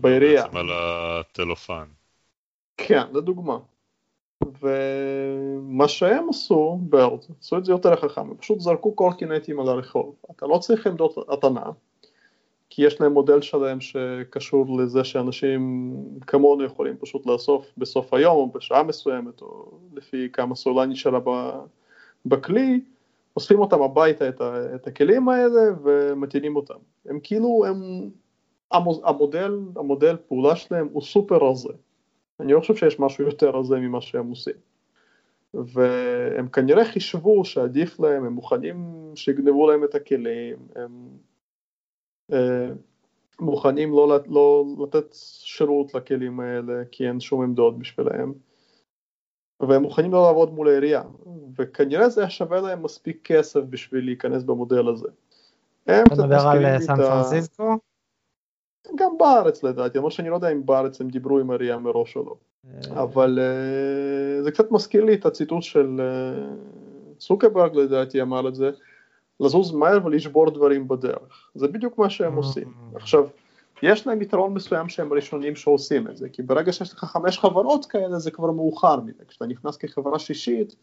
בעירייה. 0.00 0.40
אתה 0.40 0.48
מדבר 0.48 0.62
בעצם 0.62 0.72
על 0.72 0.78
הטלופן. 1.20 1.84
כן, 2.76 3.02
לדוגמה. 3.12 3.58
ומה 4.60 5.88
שהם 5.88 6.28
עשו, 6.28 6.78
ברד, 6.82 7.18
עשו 7.40 7.58
את 7.58 7.64
זה 7.64 7.72
יותר 7.72 7.96
חכם, 7.96 8.20
הם 8.20 8.36
פשוט 8.36 8.60
זרקו 8.60 8.94
קורקינטים 8.94 9.60
על 9.60 9.68
הרחוב, 9.68 10.14
אתה 10.30 10.46
לא 10.46 10.58
צריך 10.58 10.86
עמדות 10.86 11.18
התנה, 11.28 11.64
כי 12.70 12.82
יש 12.82 13.00
להם 13.00 13.12
מודל 13.12 13.40
שלם 13.40 13.80
שקשור 13.80 14.78
לזה 14.78 15.04
שאנשים 15.04 15.92
כמונו 16.26 16.64
יכולים 16.64 16.96
פשוט 16.96 17.26
לאסוף 17.26 17.72
בסוף 17.78 18.14
היום 18.14 18.36
או 18.36 18.52
בשעה 18.52 18.82
מסוימת 18.82 19.42
או 19.42 19.78
לפי 19.94 20.28
כמה 20.32 20.54
סולה 20.54 20.86
נשארה 20.86 21.20
בכלי, 22.26 22.80
אוספים 23.36 23.58
אותם 23.58 23.82
הביתה 23.82 24.28
את, 24.28 24.40
ה, 24.40 24.74
את 24.74 24.86
הכלים 24.86 25.28
האלה 25.28 25.60
ומטילים 25.82 26.56
אותם. 26.56 26.74
הם 27.06 27.18
כאילו, 27.22 27.64
הם, 27.66 28.10
המודל, 29.04 29.58
המודל 29.76 30.16
פעולה 30.28 30.56
שלהם 30.56 30.88
הוא 30.92 31.02
סופר 31.02 31.36
רזה. 31.36 31.72
אני 32.40 32.52
לא 32.52 32.60
חושב 32.60 32.76
שיש 32.76 33.00
משהו 33.00 33.24
יותר 33.24 33.50
רזה 33.50 33.76
ממה 33.76 34.00
שהם 34.00 34.28
עושים. 34.28 34.54
והם 35.54 36.48
כנראה 36.48 36.84
חישבו 36.84 37.44
שעדיף 37.44 38.00
להם, 38.00 38.24
הם 38.24 38.32
מוכנים 38.32 39.10
שיגנבו 39.14 39.70
להם 39.70 39.84
את 39.84 39.94
הכלים, 39.94 40.56
הם 40.76 40.90
מוכנים 43.40 43.92
לא, 43.92 44.18
לא 44.26 44.64
לתת 44.82 45.14
שירות 45.44 45.94
לכלים 45.94 46.40
האלה 46.40 46.82
כי 46.90 47.08
אין 47.08 47.20
שום 47.20 47.42
עמדות 47.42 47.78
בשבילם 47.78 48.32
והם 49.60 49.82
מוכנים 49.82 50.12
לא 50.12 50.22
לעבוד 50.22 50.52
מול 50.52 50.68
העירייה 50.68 51.02
וכנראה 51.56 52.08
זה 52.08 52.20
היה 52.20 52.30
שווה 52.30 52.60
להם 52.60 52.82
מספיק 52.82 53.20
כסף 53.24 53.60
בשביל 53.60 54.04
להיכנס 54.04 54.42
במודל 54.42 54.88
הזה. 54.88 55.08
אתה 55.82 56.02
מדבר 56.12 56.48
על 56.48 56.66
אה, 56.66 56.80
סן 56.80 56.96
פרנסיסקו? 56.96 57.78
גם 58.94 59.18
בארץ 59.18 59.62
לדעתי, 59.62 59.98
למרות 59.98 60.12
שאני 60.12 60.28
לא 60.28 60.34
יודע 60.34 60.52
אם 60.52 60.66
בארץ 60.66 61.00
הם 61.00 61.08
דיברו 61.08 61.38
עם 61.38 61.50
העירייה 61.50 61.78
מראש 61.78 62.16
או 62.16 62.24
לא, 62.24 62.36
אה. 62.66 63.02
אבל 63.02 63.38
זה 64.42 64.50
קצת 64.50 64.70
מזכיר 64.70 65.04
לי 65.04 65.14
את 65.14 65.26
הציטוט 65.26 65.62
של 65.62 66.00
סוקרברג 67.20 67.76
לדעתי 67.76 68.22
אמר 68.22 68.48
את 68.48 68.54
זה, 68.54 68.70
לזוז 69.40 69.72
מהר 69.72 70.06
ולשבור 70.06 70.50
דברים 70.50 70.88
בדרך. 70.88 71.48
זה 71.54 71.68
בדיוק 71.68 71.98
מה 71.98 72.10
שהם 72.10 72.34
עושים. 72.34 72.64
Mm. 72.64 72.96
עכשיו, 72.96 73.26
יש 73.82 74.06
להם 74.06 74.22
יתרון 74.22 74.54
מסוים 74.54 74.88
שהם 74.88 75.12
ראשונים 75.12 75.56
שעושים 75.56 76.08
את 76.08 76.16
זה, 76.16 76.28
כי 76.28 76.42
ברגע 76.42 76.72
שיש 76.72 76.92
לך 76.92 77.04
חמש 77.04 77.38
חברות 77.38 77.86
כאלה 77.86 78.18
זה 78.18 78.30
כבר 78.30 78.50
מאוחר 78.50 79.00
מדי, 79.00 79.24
כשאתה 79.28 79.46
נכנס 79.46 79.76
כחברה 79.76 80.18
שישית 80.18 80.74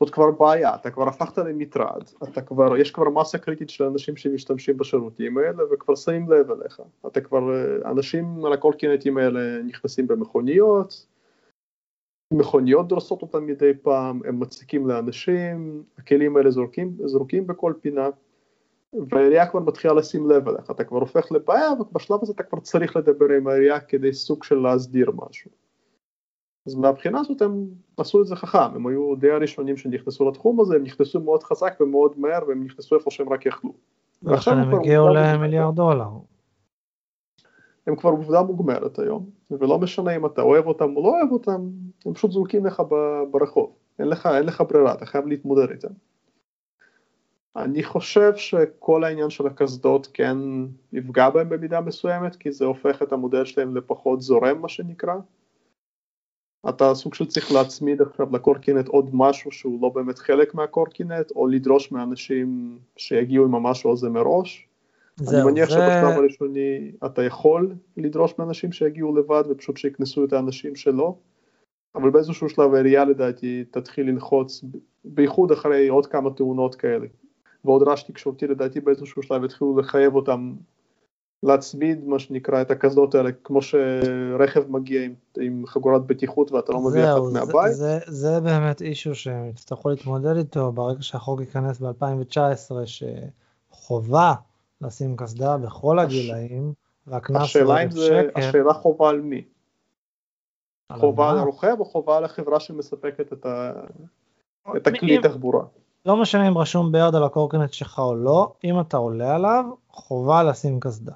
זאת 0.00 0.10
כבר 0.10 0.30
בעיה, 0.30 0.74
אתה 0.74 0.90
כבר 0.90 1.08
הפכת 1.08 1.38
למטרד, 1.38 2.02
אתה 2.22 2.40
כבר, 2.40 2.76
יש 2.76 2.90
כבר 2.90 3.10
מסה 3.10 3.38
קריטית 3.38 3.70
של 3.70 3.84
אנשים 3.84 4.16
שמשתמשים 4.16 4.76
בשירותים 4.76 5.38
האלה 5.38 5.62
וכבר 5.72 5.94
שמים 5.94 6.32
לב 6.32 6.50
אליך, 6.50 6.80
אתה 7.06 7.20
כבר, 7.20 7.40
אנשים 7.84 8.44
על 8.46 8.52
הקורקינטים 8.52 9.18
האלה 9.18 9.62
נכנסים 9.62 10.06
במכוניות, 10.06 11.06
מכוניות 12.32 12.88
דורסות 12.88 13.22
אותם 13.22 13.46
מדי 13.46 13.72
פעם, 13.82 14.20
הם 14.24 14.40
מציקים 14.40 14.88
לאנשים, 14.88 15.82
הכלים 15.98 16.36
האלה 16.36 16.50
זורקים, 16.50 16.96
זורקים 17.04 17.46
בכל 17.46 17.72
פינה, 17.80 18.08
והעירייה 19.08 19.46
כבר 19.46 19.60
מתחילה 19.60 19.94
לשים 19.94 20.30
לב 20.30 20.48
אליך, 20.48 20.70
אתה 20.70 20.84
כבר 20.84 20.98
הופך 20.98 21.32
לבעיה, 21.32 21.72
ובשלב 21.72 22.18
הזה 22.22 22.32
אתה 22.32 22.42
כבר 22.42 22.60
צריך 22.60 22.96
לדבר 22.96 23.26
עם 23.36 23.46
העירייה 23.46 23.80
כדי 23.80 24.12
סוג 24.12 24.44
של 24.44 24.54
להסדיר 24.54 25.10
משהו. 25.28 25.50
אז 26.66 26.74
מהבחינה 26.74 27.20
הזאת 27.20 27.42
הם 27.42 27.66
עשו 27.96 28.20
את 28.20 28.26
זה 28.26 28.36
חכם, 28.36 28.74
הם 28.74 28.86
היו 28.86 29.14
די 29.16 29.30
הראשונים 29.30 29.76
שנכנסו 29.76 30.28
לתחום 30.28 30.60
הזה, 30.60 30.76
הם 30.76 30.82
נכנסו 30.82 31.20
מאוד 31.20 31.42
חזק 31.42 31.74
ומאוד 31.80 32.12
מהר, 32.16 32.48
והם 32.48 32.64
נכנסו 32.64 32.96
איפה 32.96 33.10
שהם 33.10 33.32
רק 33.32 33.46
יכלו. 33.46 33.72
ועכשיו 34.22 34.54
הם 34.54 34.74
הגיעו 34.74 35.08
למיליארד 35.08 35.74
דולר. 35.74 36.08
הם 37.86 37.96
כבר 37.96 38.10
עובדה 38.10 38.42
מוגמרת 38.42 38.98
היום, 38.98 39.30
ולא 39.50 39.78
משנה 39.78 40.16
אם 40.16 40.26
אתה 40.26 40.42
אוהב 40.42 40.66
אותם 40.66 40.96
או 40.96 41.02
לא 41.02 41.08
אוהב 41.08 41.32
אותם, 41.32 41.70
הם 42.06 42.14
פשוט 42.14 42.30
זורקים 42.32 42.66
לך 42.66 42.82
ברחוב, 43.30 43.76
אין 43.98 44.08
לך, 44.08 44.26
אין 44.26 44.46
לך 44.46 44.62
ברירה, 44.68 44.94
אתה 44.94 45.06
חייב 45.06 45.26
להתמודד 45.26 45.70
איתם. 45.70 45.92
אני 47.56 47.82
חושב 47.82 48.36
שכל 48.36 49.04
העניין 49.04 49.30
של 49.30 49.46
הקסדות 49.46 50.08
כן 50.12 50.36
יפגע 50.92 51.30
בהם 51.30 51.48
במידה 51.48 51.80
מסוימת, 51.80 52.36
כי 52.36 52.52
זה 52.52 52.64
הופך 52.64 53.02
את 53.02 53.12
המודל 53.12 53.44
שלהם 53.44 53.76
לפחות 53.76 54.20
זורם 54.20 54.60
מה 54.60 54.68
שנקרא. 54.68 55.14
אתה 56.68 56.94
סוג 56.94 57.14
של 57.14 57.26
צריך 57.26 57.52
להצמיד 57.52 58.02
עכשיו 58.02 58.26
לקורקינט 58.32 58.88
עוד 58.88 59.10
משהו 59.12 59.52
שהוא 59.52 59.82
לא 59.82 59.88
באמת 59.88 60.18
חלק 60.18 60.54
מהקורקינט, 60.54 61.30
או 61.36 61.46
לדרוש 61.46 61.92
מאנשים 61.92 62.78
שיגיעו 62.96 63.44
עם 63.44 63.54
המשהו 63.54 63.92
הזה 63.92 64.10
מראש. 64.10 64.68
אני 65.20 65.44
מניח 65.44 65.68
זה... 65.68 65.74
שבשלב 65.74 66.18
הראשוני 66.18 66.92
אתה 67.06 67.22
יכול 67.22 67.74
לדרוש 67.96 68.34
מאנשים 68.38 68.72
שיגיעו 68.72 69.16
לבד 69.16 69.42
ופשוט 69.50 69.76
שיקנסו 69.76 70.24
את 70.24 70.32
האנשים 70.32 70.76
שלו, 70.76 71.18
אבל 71.94 72.10
באיזשהו 72.10 72.48
שלב 72.48 72.74
העירייה 72.74 73.04
לדעתי 73.04 73.64
תתחיל 73.70 74.10
ללחוץ, 74.10 74.64
בייחוד 75.04 75.52
אחרי 75.52 75.88
עוד 75.88 76.06
כמה 76.06 76.30
תאונות 76.30 76.74
כאלה, 76.74 77.06
ועוד 77.64 77.82
רעש 77.82 78.02
תקשורתי 78.02 78.46
לדעתי 78.46 78.80
באיזשהו 78.80 79.22
שלב 79.22 79.44
יתחילו 79.44 79.78
לחייב 79.78 80.14
אותם 80.14 80.54
להצמיד 81.42 82.04
מה 82.04 82.18
שנקרא 82.18 82.62
את 82.62 82.70
הקסדות 82.70 83.14
האלה 83.14 83.30
כמו 83.44 83.62
שרכב 83.62 84.70
מגיע 84.70 85.04
עם, 85.04 85.14
עם 85.40 85.66
חגורת 85.66 86.06
בטיחות 86.06 86.52
ואתה 86.52 86.72
לא 86.72 86.80
מביא 86.80 87.04
אחת 87.04 87.20
מהבית. 87.32 87.72
זה, 87.72 87.98
זה, 88.06 88.12
זה 88.12 88.40
באמת 88.40 88.82
אישו 88.82 89.14
שהם 89.14 89.48
יצטרכו 89.48 89.90
להתמודד 89.90 90.36
איתו 90.36 90.72
ברגע 90.72 91.02
שהחוק 91.02 91.40
ייכנס 91.40 91.80
ב-2019 91.80 92.72
שחובה 92.86 94.34
לשים 94.80 95.16
קסדה 95.16 95.56
בכל 95.56 95.98
הגילאים, 95.98 96.72
והקנס 97.06 97.56
הוא 97.56 97.74
אלף 97.74 97.94
שקל. 97.94 98.40
השאלה 98.40 98.72
חובה 98.72 99.08
על 99.08 99.20
מי? 99.20 99.44
חובה 100.92 101.30
על 101.30 101.38
הרוכב 101.38 101.76
או 101.78 101.84
חובה 101.84 102.16
על 102.16 102.24
החברה 102.24 102.60
שמספקת 102.60 103.32
את, 103.32 103.46
ה... 103.46 103.72
את 104.76 104.86
הכלי 104.86 105.18
תחבורה? 105.22 105.64
לא 106.06 106.16
משנה 106.16 106.48
אם 106.48 106.58
רשום 106.58 106.92
בירד 106.92 107.14
על 107.14 107.24
הקורקינט 107.24 107.72
שלך 107.72 107.98
או 107.98 108.14
לא, 108.14 108.52
אם 108.64 108.80
אתה 108.80 108.96
עולה 108.96 109.34
עליו, 109.34 109.64
חובה 109.90 110.42
לשים 110.42 110.80
קסדה. 110.80 111.12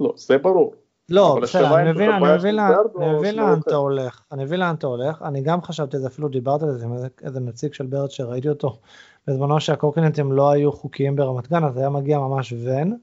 לא, 0.00 0.12
זה 0.16 0.38
ברור. 0.38 0.74
לא, 1.08 1.38
בסדר, 1.42 1.80
אני 1.80 1.92
מבין, 1.92 2.10
אני 2.10 2.34
מבין, 2.36 2.58
אני 2.58 3.14
מבין 3.18 3.36
לאן 3.36 3.58
אתה 3.58 3.76
הולך, 3.76 4.22
אני 4.32 4.44
מבין 4.44 4.60
לאן 4.60 4.74
אתה 4.74 4.86
הולך, 4.86 5.22
אני 5.22 5.42
גם 5.42 5.62
חשבתי 5.62 5.96
על 5.96 6.02
זה, 6.02 6.08
אפילו 6.08 6.28
דיברתי 6.28 6.64
על 6.64 6.78
זה 6.78 6.84
עם 6.84 6.94
איזה 7.22 7.40
נציג 7.40 7.74
של 7.74 7.86
ברד 7.86 8.10
שראיתי 8.10 8.48
אותו 8.48 8.78
בזמנו 9.26 9.60
שהקורקינטים 9.60 10.32
לא 10.32 10.50
היו 10.50 10.72
חוקיים 10.72 11.16
ברמת 11.16 11.48
גן, 11.48 11.64
אז 11.64 11.76
היה 11.76 11.90
מגיע 11.90 12.18
ממש 12.18 12.52
ון, 12.52 12.96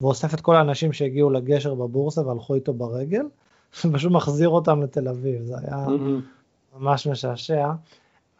ואוסף 0.00 0.34
את 0.34 0.40
כל 0.40 0.56
האנשים 0.56 0.92
שהגיעו 0.92 1.30
לגשר 1.30 1.74
בבורסה 1.74 2.26
והלכו 2.26 2.54
איתו 2.54 2.72
ברגל, 2.72 3.22
ופשוט 3.84 4.12
מחזיר 4.12 4.48
אותם 4.48 4.82
לתל 4.82 5.08
אביב, 5.08 5.42
זה 5.42 5.54
היה 5.58 5.86
ממש 6.78 7.06
משעשע, 7.06 7.70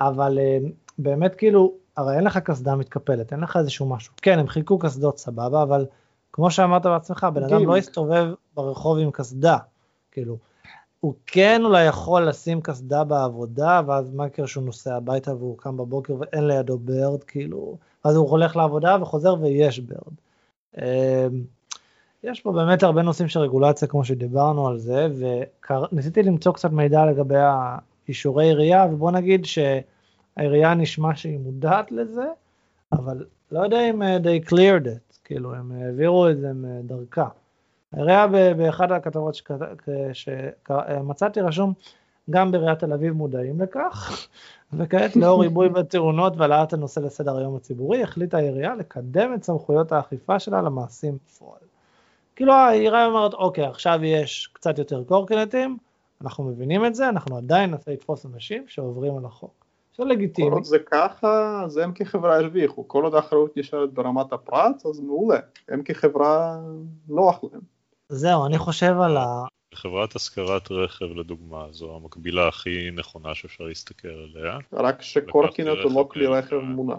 אבל 0.01 0.39
אה, 0.39 0.59
באמת 0.99 1.35
כאילו, 1.35 1.73
הרי 1.97 2.17
אין 2.17 2.25
לך 2.25 2.39
קסדה 2.39 2.77
מתקפלת, 2.77 3.33
אין 3.33 3.41
לך 3.41 3.57
איזשהו 3.57 3.89
משהו, 3.89 4.13
כן, 4.23 4.39
הם 4.39 4.49
חילקו 4.49 4.79
קסדות 4.79 5.19
סבבה, 5.19 5.63
אבל 5.63 5.87
כמו 6.33 6.51
שאמרת 6.51 6.87
בעצמך, 6.87 7.27
בן 7.35 7.45
אדם 7.45 7.67
לא 7.67 7.79
יסתובב 7.79 8.27
ברחוב 8.55 8.99
עם 8.99 9.11
קסדה, 9.11 9.59
כאילו, 10.13 10.37
הוא 11.01 11.15
כן 11.27 11.61
אולי 11.65 11.85
יכול 11.85 12.29
לשים 12.29 12.61
קסדה 12.61 13.05
בעבודה, 13.05 13.81
ואז 13.87 14.11
מה 14.11 14.27
יקרה 14.27 14.47
שהוא 14.47 14.65
נוסע 14.65 14.97
הביתה 14.97 15.35
והוא 15.35 15.59
קם 15.59 15.77
בבוקר 15.77 16.15
ואין 16.19 16.47
לידו 16.47 16.79
ברד, 16.79 17.25
כאילו, 17.25 17.77
אז 18.05 18.17
הוא 18.17 18.31
הולך 18.31 18.57
לעבודה 18.57 18.97
וחוזר 19.01 19.35
ויש 19.41 19.81
ברד. 19.81 20.15
אמ, 20.79 20.83
יש 22.25 22.41
פה 22.41 22.53
באמת 22.53 22.83
הרבה 22.83 23.03
נושאים 23.03 23.29
של 23.29 23.41
רגולציה 23.41 23.89
כמו 23.89 24.05
שדיברנו 24.05 24.69
על 24.69 24.79
זה, 24.79 25.09
וניסיתי 25.19 26.23
למצוא 26.23 26.53
קצת 26.53 26.71
מידע 26.71 27.07
לגבי 27.07 27.39
האישורי 27.39 28.45
עירייה, 28.45 28.87
ובוא 28.93 29.11
נגיד 29.11 29.45
שהעירייה 29.45 30.75
נשמע 30.75 31.17
שהיא 31.17 31.39
מודעת 31.39 31.93
לזה, 31.93 32.27
אבל 32.93 33.25
לא 33.53 33.61
יודע 33.61 33.91
אם 33.91 34.03
uh, 34.03 34.05
they 34.25 34.49
cleared 34.49 34.87
it, 34.87 35.19
כאילו 35.25 35.55
הם 35.55 35.73
העבירו 35.73 36.29
את 36.29 36.39
זה 36.39 36.53
מדרכה. 36.55 37.29
העירייה 37.93 38.27
באחד 38.57 38.93
הכתבות 38.93 39.41
שמצאתי 40.13 41.41
רשום, 41.41 41.73
גם 42.31 42.51
בעיריית 42.51 42.79
תל 42.79 42.93
אביב 42.93 43.13
מודעים 43.13 43.61
לכך, 43.61 44.29
וכעת 44.73 45.17
לאור 45.17 45.43
ריבוי 45.43 45.69
בתאונות 45.79 46.37
והעלאת 46.37 46.73
הנושא 46.73 47.01
לסדר 47.01 47.37
היום 47.37 47.57
הציבורי, 47.57 48.03
החליטה 48.03 48.37
העירייה 48.37 48.75
לקדם 48.75 49.35
את 49.35 49.45
סמכויות 49.45 49.93
האכיפה 49.93 50.39
שלה 50.39 50.63
למעשים 50.63 51.19
בפועל. 51.27 51.61
כאילו 52.37 52.53
העירייה 52.53 53.07
אומרת, 53.07 53.35
אוקיי, 53.35 53.65
עכשיו 53.65 54.05
יש 54.05 54.51
קצת 54.53 54.79
יותר 54.79 55.05
קורקינטים, 55.05 55.79
אנחנו 56.23 56.45
מבינים 56.45 56.87
את 56.87 56.95
זה, 56.95 57.09
אנחנו 57.09 57.37
עדיין 57.37 57.71
ננסה 57.71 57.93
לתפוס 57.93 58.27
אנשים 58.27 58.65
שעוברים 58.67 59.17
על 59.17 59.25
החוק. 59.25 59.65
זה 59.99 60.05
לגיטימי. 60.05 60.49
כל 60.49 60.55
עוד 60.55 60.65
זה 60.65 60.79
ככה, 60.79 61.63
אז 61.65 61.77
הם 61.77 61.93
כחברה 61.93 62.37
הרוויחו, 62.37 62.89
כל 62.89 63.05
עוד 63.05 63.15
האחריות 63.15 63.57
נשארת 63.57 63.93
ברמת 63.93 64.33
הפרט, 64.33 64.87
אז 64.87 65.01
מעולה. 65.01 65.39
הם 65.69 65.83
כחברה 65.83 66.59
לא 67.09 67.17
נוח 67.17 67.45
להם. 67.53 67.80
זהו, 68.11 68.47
אני 68.47 68.59
חושב 68.59 68.95
על 69.01 69.17
ה... 69.17 69.45
חברת 69.75 70.17
השכרת 70.17 70.71
רכב 70.71 71.05
לדוגמה, 71.05 71.67
זו 71.71 71.97
המקבילה 71.97 72.49
הכי 72.49 72.91
נכונה 72.91 73.35
שאפשר 73.35 73.65
להסתכל 73.65 74.09
עליה. 74.09 74.59
רק 74.73 75.03
שקורקינט 75.03 75.79
הוא 75.85 75.93
לא 75.95 76.09
כלי 76.11 76.27
רכב 76.27 76.57
מונע. 76.57 76.95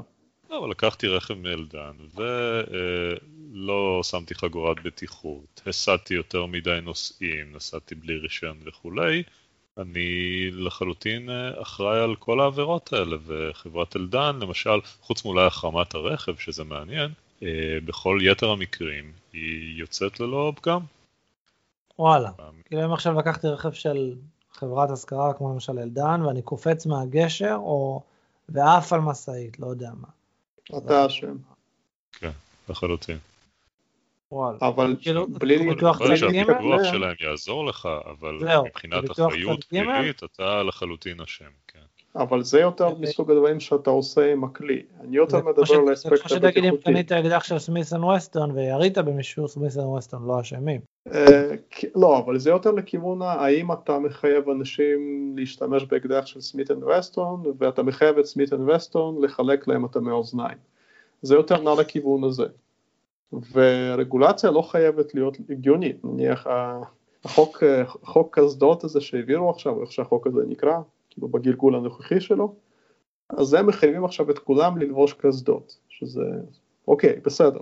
לא, 0.50 0.60
אבל 0.60 0.70
לקחתי 0.70 1.08
רכב 1.08 1.34
מאלדן 1.34 1.92
ולא 2.16 4.02
שמתי 4.04 4.36
חגורת 4.36 4.78
בטיחות, 4.84 5.62
הסעתי 5.66 6.14
יותר 6.14 6.46
מדי 6.46 6.80
נוסעים, 6.84 7.54
נסעתי 7.56 7.96
בלי 7.96 8.18
רישיון 8.18 8.58
וכולי. 8.66 9.24
אני 9.78 10.50
לחלוטין 10.52 11.30
אה, 11.30 11.62
אחראי 11.62 12.00
על 12.00 12.16
כל 12.16 12.40
העבירות 12.40 12.94
האלה, 12.94 13.18
וחברת 13.26 13.96
אלדן, 13.96 14.40
למשל, 14.42 14.80
חוץ 15.02 15.26
מאולי 15.26 15.46
החרמת 15.46 15.96
הרכב, 15.96 16.36
שזה 16.38 16.64
מעניין, 16.64 17.12
אה, 17.44 17.78
בכל 17.86 18.20
יתר 18.22 18.50
המקרים 18.50 19.12
היא 19.34 19.80
יוצאת 19.80 20.20
ללא 20.20 20.54
פגם. 20.56 20.80
וואלה, 22.00 22.32
כאילו 22.66 22.86
אם 22.86 22.94
עכשיו 22.94 23.14
לקחתי 23.20 23.48
רכב 23.48 23.72
של 23.72 24.16
חברת 24.52 24.92
השכרה 24.92 25.34
כמו 25.34 25.54
למשל 25.54 25.80
אלדן 25.80 26.22
ואני 26.26 26.42
קופץ 26.42 26.86
מהגשר 26.86 27.56
או 27.56 28.02
ועף 28.50 28.94
על 28.94 29.00
משאית, 29.00 29.60
לא 29.60 29.68
יודע 29.68 29.92
מה. 30.02 30.08
אתה 30.78 31.06
אשם. 31.06 31.36
כן, 32.12 32.32
לחלוטין. 32.70 33.18
וואלה. 34.32 34.58
אבל 34.62 34.96
כאילו, 35.02 35.28
בלי 35.28 35.70
ביטוח 35.70 36.00
צד 36.00 36.12
ג'? 36.12 36.16
שהפיקוח 36.16 36.84
שלהם 36.84 37.16
יעזור 37.20 37.66
לך, 37.66 37.90
אבל 38.06 38.40
מבחינת 38.68 39.12
אחריות? 39.12 39.64
פלילית 39.64 40.24
אתה 40.24 40.64
לחלוטין 40.64 41.22
אשם. 41.22 41.50
אבל 42.16 42.44
זה 42.44 42.60
יותר 42.60 42.90
מסוג 43.00 43.32
הדברים 43.32 43.60
שאתה 43.60 43.90
עושה 43.90 44.32
עם 44.32 44.44
הכלי. 44.44 44.82
אני 45.02 45.18
יותר 45.18 45.38
מדבר 45.38 45.76
על 45.76 45.90
האספקט 45.90 46.20
כמו 46.20 46.30
שתגיד 46.30 46.64
הבטיחותי. 46.64 46.84
קנית 46.84 47.12
אקדח 47.12 47.44
של 47.44 47.56
אנד 47.96 48.04
ווסטון 48.04 48.52
וירית 48.52 48.98
במישהו 48.98 49.48
Smith 49.48 49.78
and 49.78 49.86
Wesson 49.86 50.28
לא 50.28 50.42
אשמים. 50.42 50.82
אה, 51.14 51.56
לא, 51.96 52.18
אבל 52.18 52.40
זה 52.40 52.50
יותר 52.50 52.72
לכיוון 52.72 53.22
האם 53.22 53.72
אתה 53.72 54.00
מחייב 54.00 54.50
אנשים 54.50 55.34
להשתמש 55.38 55.84
באקדח 55.84 56.26
של 56.26 56.42
Smith 56.42 56.72
and 56.72 56.84
Wesson 56.84 57.44
ואתה 57.58 57.84
מחייב 57.84 58.18
את 58.18 58.26
Smith 58.26 58.54
and 58.54 58.70
Wesson 58.70 59.24
לחלק 59.24 59.68
להם 59.68 59.86
את 59.86 59.96
המאזניים. 59.96 60.58
זה 61.22 61.36
יותר 61.36 61.62
נע 61.62 61.82
לכיוון 61.82 62.24
הזה. 62.24 62.46
ורגולציה 63.52 64.52
לא 64.52 64.62
חייבת 64.62 65.16
להיות 65.16 65.38
הגיונית, 65.50 66.06
נניח 66.06 66.48
החוק, 67.26 67.64
אה, 67.64 67.86
חוק 67.86 68.40
קסדות 68.40 68.84
הזה 68.84 69.02
שהעבירו 69.02 69.50
עכשיו, 69.50 69.82
איך 69.82 69.92
שהחוק 69.92 70.28
הזה 70.28 70.42
נקרא, 70.48 70.78
כאילו 71.12 71.28
בגלגול 71.28 71.76
הנוכחי 71.76 72.22
שלו, 72.22 72.56
אז 73.30 73.54
הם 73.54 73.68
מחייבים 73.68 74.06
עכשיו 74.06 74.32
את 74.32 74.40
כולם 74.40 74.78
ללבוש 74.78 75.14
קסדות, 75.14 75.78
שזה 75.90 76.22
אוקיי, 76.88 77.20
בסדר. 77.26 77.60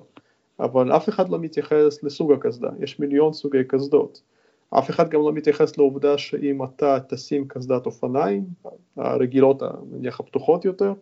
אבל 0.60 0.92
אף 0.96 1.10
אחד 1.10 1.30
לא 1.30 1.40
מתייחס 1.40 2.04
לסוג 2.04 2.32
הקסדה, 2.32 2.70
יש 2.80 3.00
מיליון 3.00 3.34
סוגי 3.34 3.64
קסדות. 3.68 4.22
אף 4.70 4.90
אחד 4.90 5.10
גם 5.10 5.22
לא 5.22 5.34
מתייחס 5.34 5.78
לעובדה 5.78 6.18
שאם 6.18 6.64
אתה 6.64 6.98
תשים 7.10 7.48
קסדת 7.48 7.86
אופניים, 7.86 8.46
הרגילות, 8.98 9.64
נניח 9.92 10.20
הפתוחות 10.20 10.66
יותר, 10.66 10.94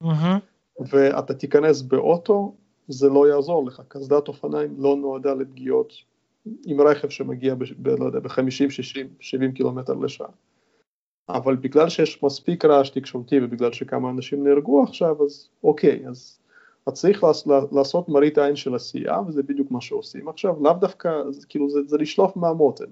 מהמם. 0.00 0.38
ואתה 0.80 1.34
תיכנס 1.34 1.82
באוטו, 1.82 2.54
זה 2.88 3.08
לא 3.08 3.28
יעזור 3.28 3.66
לך. 3.66 3.82
קסדת 3.88 4.28
אופניים 4.28 4.74
לא 4.78 4.96
נועדה 4.96 5.34
לפגיעות 5.34 5.92
עם 6.66 6.80
רכב 6.80 7.08
שמגיע 7.08 7.54
ב, 7.54 7.64
ב, 7.78 7.88
לא 7.88 8.04
יודע, 8.04 8.20
ב-50, 8.20 8.70
60, 8.70 9.08
70 9.20 9.52
קילומטר 9.52 9.94
לשעה. 9.94 10.28
אבל 11.28 11.56
בגלל 11.56 11.88
שיש 11.88 12.22
מספיק 12.22 12.64
רעש 12.64 12.90
תקשורתי 12.90 13.44
ובגלל 13.44 13.72
שכמה 13.72 14.10
אנשים 14.10 14.44
נהרגו 14.44 14.82
עכשיו, 14.82 15.24
אז 15.24 15.48
אוקיי, 15.64 16.08
אז 16.08 16.38
אז 16.86 16.92
צריך 16.92 17.24
לעש, 17.24 17.44
לעשות 17.72 18.08
מראית 18.08 18.38
עין 18.38 18.56
של 18.56 18.74
עשייה, 18.74 19.20
וזה 19.26 19.42
בדיוק 19.42 19.70
מה 19.70 19.80
שעושים 19.80 20.28
עכשיו, 20.28 20.62
לאו 20.62 20.72
דווקא, 20.72 21.10
כאילו 21.48 21.70
זה, 21.70 21.78
זה 21.86 21.96
לשלוף 21.98 22.36
מהמותן. 22.36 22.84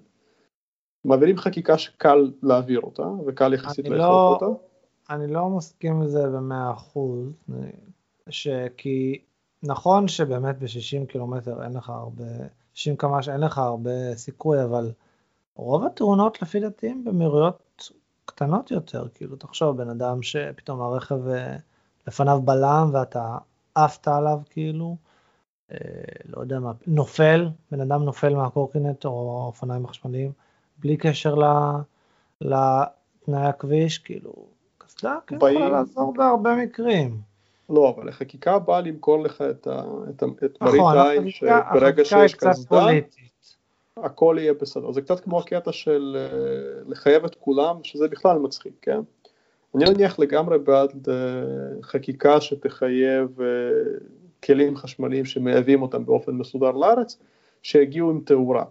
מעבירים 1.04 1.36
חקיקה 1.36 1.78
שקל 1.78 2.32
להעביר 2.42 2.80
אותה, 2.80 3.06
וקל 3.26 3.54
יחסית 3.54 3.86
אני 3.86 3.94
לאכוף 3.94 4.08
לא- 4.10 4.38
אותה. 4.40 4.60
אני 5.10 5.26
לא 5.26 5.48
מסכים 5.48 5.92
עם 5.92 6.08
זה 6.08 6.26
במאה 6.26 6.72
אחוז, 6.72 7.32
שכי 8.30 9.18
נכון 9.62 10.08
שבאמת 10.08 10.58
ב-60 10.58 11.06
קילומטר 11.06 11.64
אין 11.64 11.72
לך 11.72 11.90
הרבה, 11.90 12.24
60 12.74 12.96
קמ"ש 12.96 13.28
אין 13.28 13.40
לך 13.40 13.58
הרבה 13.58 14.16
סיכוי, 14.16 14.64
אבל 14.64 14.90
רוב 15.56 15.84
התאונות 15.84 16.42
לפי 16.42 16.60
דעתי 16.60 16.88
הם 16.88 17.04
במהירויות 17.04 17.62
קטנות 18.24 18.70
יותר, 18.70 19.06
כאילו 19.14 19.36
תחשוב 19.36 19.76
בן 19.82 19.90
אדם 19.90 20.22
שפתאום 20.22 20.80
הרכב 20.82 21.28
אה, 21.28 21.56
לפניו 22.06 22.40
בלם 22.44 22.90
ואתה 22.92 23.36
עפת 23.74 24.08
עליו 24.08 24.38
כאילו, 24.50 24.96
אה, 25.72 25.78
לא 26.28 26.40
יודע 26.40 26.60
מה, 26.60 26.72
נופל, 26.86 27.48
בן 27.70 27.80
אדם 27.80 28.02
נופל 28.02 28.34
מהקורקינט 28.34 29.04
או 29.04 29.40
האופניים 29.42 29.84
החשמליים, 29.84 30.32
בלי 30.78 30.96
קשר. 30.96 31.34
לתנאי 32.40 33.46
הכביש, 33.46 33.98
כאילו, 33.98 34.32
קסדה 34.78 35.18
כן 35.26 35.38
באים- 35.38 35.56
יכולה 35.56 35.68
לעזור 35.70 36.14
בהרבה 36.16 36.54
מקרים. 36.56 37.20
לא, 37.70 37.94
אבל 37.96 38.08
החקיקה 38.08 38.58
באה 38.58 38.80
למכור 38.80 39.22
לך 39.22 39.42
את, 39.50 39.66
ה, 39.66 39.82
את, 40.10 40.22
את 40.44 40.62
מראית 40.62 40.76
נכון, 40.80 40.96
העין 40.96 41.22
החקיקה 41.28 41.70
שברגע 41.72 42.04
שיש 42.04 42.34
קסדה. 42.34 42.86
הכל 44.04 44.36
יהיה 44.38 44.54
בסדר. 44.54 44.92
זה 44.92 45.02
קצת 45.02 45.20
כמו 45.20 45.38
הקטע 45.38 45.72
של 45.72 46.16
אה, 46.18 46.82
לחייב 46.86 47.24
את 47.24 47.34
כולם, 47.34 47.76
שזה 47.82 48.08
בכלל 48.08 48.38
מצחיק, 48.38 48.72
כן? 48.82 49.00
אני 49.74 49.84
נניח 49.84 50.18
לגמרי 50.18 50.58
בעד 50.58 51.08
אה, 51.08 51.14
חקיקה 51.82 52.40
שתחייב 52.40 53.40
אה, 53.40 53.46
כלים 54.44 54.76
חשמליים 54.76 55.24
שמייבאים 55.24 55.82
אותם 55.82 56.06
באופן 56.06 56.32
מסודר 56.32 56.70
לארץ, 56.70 57.18
שיגיעו 57.62 58.10
עם 58.10 58.20
תאורה. 58.20 58.64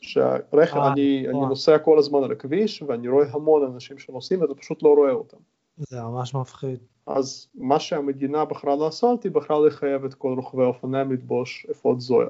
שהרכב, 0.00 0.76
אני, 0.76 1.24
אני 1.28 1.28
נכון. 1.28 1.48
נוסע 1.48 1.78
כל 1.78 1.98
הזמן 1.98 2.24
על 2.24 2.32
הכביש 2.32 2.82
ואני 2.82 3.08
רואה 3.08 3.26
המון 3.30 3.72
אנשים 3.74 3.98
שנוסעים 3.98 4.40
ואתה 4.40 4.54
פשוט 4.54 4.82
לא 4.82 4.88
רואה 4.88 5.12
אותם. 5.12 5.36
זה 5.78 6.02
ממש 6.02 6.34
מפחיד. 6.34 6.78
אז 7.06 7.48
מה 7.54 7.80
שהמדינה 7.80 8.44
בחרה 8.44 8.76
לעשות, 8.76 9.24
היא 9.24 9.32
בחרה 9.32 9.66
לחייב 9.66 10.04
את 10.04 10.14
כל 10.14 10.34
רוכבי 10.36 10.62
האופניים 10.62 11.10
ללבוש 11.10 11.66
אפוד 11.70 12.00
זוהר. 12.00 12.28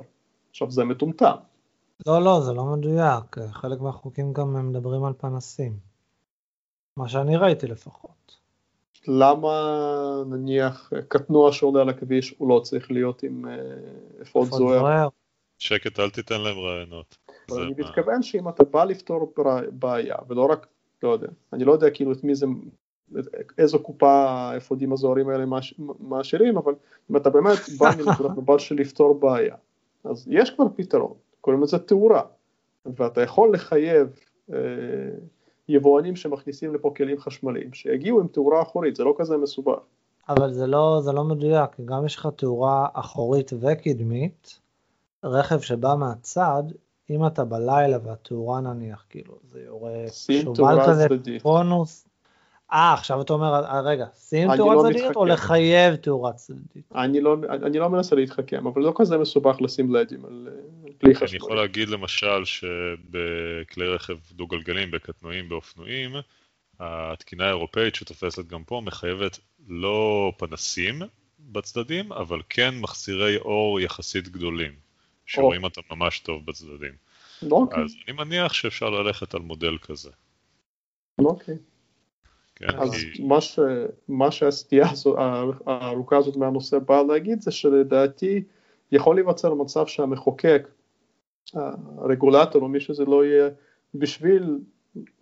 עכשיו 0.51 0.71
זה 0.71 0.85
מטומטם. 0.85 1.37
לא, 2.07 2.23
לא, 2.23 2.41
זה 2.41 2.53
לא 2.53 2.65
מדויק. 2.65 3.37
חלק 3.53 3.81
מהחוקים 3.81 4.33
גם 4.33 4.57
הם 4.57 4.69
מדברים 4.69 5.05
על 5.05 5.13
פנסים. 5.19 5.77
מה 6.97 7.09
שאני 7.09 7.37
ראיתי 7.37 7.67
לפחות. 7.67 8.37
למה 9.09 9.51
נניח 10.27 10.93
קטנוע 11.09 11.53
שעולה 11.53 11.81
על 11.81 11.89
הכביש 11.89 12.35
הוא 12.39 12.49
לא 12.49 12.61
צריך 12.61 12.91
להיות 12.91 13.23
עם 13.23 13.49
אה, 13.49 13.55
אפוד 14.23 14.49
זוהר? 14.51 15.09
שקט, 15.59 16.01
אל 16.01 16.11
תיתן 16.11 16.41
להם 16.41 16.59
רעיונות. 16.59 17.17
אני 17.53 17.65
מה- 17.65 17.75
מתכוון 17.79 18.23
שאם 18.23 18.49
אתה 18.49 18.65
בא 18.65 18.85
לפתור 18.85 19.33
בעיה, 19.73 20.17
ולא 20.29 20.47
רק, 20.51 20.67
לא 21.03 21.09
יודע, 21.09 21.27
אני 21.53 21.65
לא 21.65 21.73
יודע 21.73 21.91
כאילו 21.91 22.13
את 22.13 22.25
מי 22.25 22.35
זה, 22.35 22.47
איזו 23.59 23.79
קופה 23.83 24.25
האפודים 24.31 24.93
הזוהרים 24.93 25.29
האלה 25.29 25.45
מאשרים, 26.01 26.57
אבל 26.57 26.73
אם 27.11 27.17
אתה 27.17 27.31
באמת 27.31 27.59
בא 27.79 27.87
מנקודת 27.99 28.31
מבט 28.37 28.61
של 28.61 28.75
לפתור 28.75 29.19
בעיה, 29.21 29.57
אז 30.05 30.29
יש 30.31 30.51
כבר 30.51 30.65
פתרון, 30.77 31.15
קוראים 31.47 31.63
לזה 31.63 31.79
תאורה, 31.79 32.23
ואתה 32.87 33.23
יכול 33.23 33.55
לחייב 33.55 34.09
אה, 34.53 34.59
יבואנים 35.69 36.17
שמכניסים 36.17 36.75
לפה 36.75 36.93
כלים 36.97 37.19
חשמליים, 37.19 37.73
שיגיעו 37.73 38.21
עם 38.21 38.29
תאורה 38.29 38.63
אחורית, 38.63 38.97
זה 38.97 39.05
לא 39.05 39.15
כזה 39.19 39.37
מסובך. 39.37 39.79
אבל 40.29 40.53
זה 40.53 40.67
לא, 40.67 41.01
זה 41.05 41.13
לא 41.13 41.25
מדויק, 41.25 41.71
גם 41.85 42.07
יש 42.07 42.17
לך 42.17 42.29
תאורה 42.37 42.89
אחורית 42.93 43.51
וקדמית, 43.61 44.61
רכב 45.25 45.61
שבא 45.61 45.95
מהצד, 45.99 46.63
אם 47.11 47.27
אתה 47.27 47.45
בלילה 47.45 47.99
והתאורה 48.05 48.61
נניח, 48.61 49.07
כאילו, 49.09 49.35
זה 49.43 49.61
יורה 49.61 50.05
שובל 50.43 50.79
כזה, 50.87 51.07
צדדית. 51.09 51.43
בונוס. 51.43 52.09
אה, 52.73 52.95
עכשיו 52.95 53.21
אתה 53.21 53.33
אומר, 53.33 53.55
אה, 53.55 53.81
רגע, 53.81 54.07
שים 54.15 54.51
אני 54.51 54.57
תאורה 54.57 54.75
לא 54.75 54.83
צדדית 54.83 55.17
או 55.17 55.25
מתחכם. 55.25 55.27
לחייב 55.27 55.97
תאורה 55.97 56.33
צדדית? 56.33 56.93
אני 56.95 57.21
לא, 57.21 57.37
אני 57.49 57.79
לא 57.79 57.89
מנסה 57.89 58.17
להתחכם, 58.17 58.67
אבל 58.67 58.83
לא 58.83 58.93
כזה 58.97 59.19
מסובך 59.19 59.57
לשים 59.61 59.95
לדים 59.95 60.25
על, 60.25 60.49
על 60.85 60.93
כלי 61.01 61.11
אני 61.11 61.15
חשמלי. 61.15 61.37
יכול 61.37 61.57
להגיד 61.57 61.89
למשל 61.89 62.45
שבכלי 62.45 63.89
רכב 63.89 64.17
דו-גלגלים, 64.33 64.91
בקטנועים, 64.91 65.49
באופנועים, 65.49 66.11
התקינה 66.81 67.45
האירופאית 67.45 67.95
שתופסת 67.95 68.47
גם 68.47 68.65
פה 68.65 68.83
מחייבת 68.85 69.39
לא 69.69 70.33
פנסים 70.39 71.03
בצדדים, 71.41 72.13
אבל 72.13 72.41
כן 72.49 72.75
מחסירי 72.75 73.37
אור 73.37 73.81
יחסית 73.81 74.29
גדולים, 74.29 74.73
שרואים 75.27 75.65
אותם 75.65 75.81
ממש 75.91 76.19
טוב 76.19 76.47
בצדדים. 76.47 76.93
אוקיי, 77.51 77.85
אז 77.85 77.95
אני 78.09 78.17
מניח 78.17 78.53
שאפשר 78.53 78.91
ללכת 78.91 79.35
על 79.35 79.41
מודל 79.41 79.79
כזה. 79.79 80.11
אוקיי. 81.19 81.57
כן, 82.57 82.67
אז 82.79 82.91
כי 82.91 83.23
מה, 83.23 83.41
ש, 83.41 83.59
מה 84.09 84.31
שהסטייה 84.31 84.91
הזו, 84.91 85.17
הארוכה 85.67 86.17
הזאת 86.17 86.37
מהנושא 86.37 86.79
באה 86.79 87.03
להגיד 87.03 87.41
זה 87.41 87.51
שלדעתי 87.51 88.43
יכול 88.93 89.15
להיווצר 89.17 89.55
מצב 89.55 89.87
שהמחוקק, 89.87 90.69
הרגולטור 91.55 92.63
או 92.63 92.69
מי 92.69 92.81
שזה 92.81 93.05
לא 93.05 93.25
יהיה, 93.25 93.49
בשביל, 93.95 94.59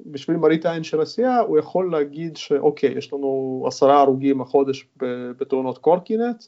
בשביל 0.07 0.37
מראית 0.37 0.67
העין 0.67 0.85
של 0.85 1.01
עשייה, 1.01 1.41
הוא 1.41 1.59
יכול 1.59 1.93
להגיד 1.93 2.37
שאוקיי, 2.37 2.99
יש 2.99 3.13
לנו 3.13 3.65
עשרה 3.67 4.01
הרוגים 4.01 4.41
החודש 4.41 4.89
בתאונות 5.39 5.79
קורקינט, 5.79 6.45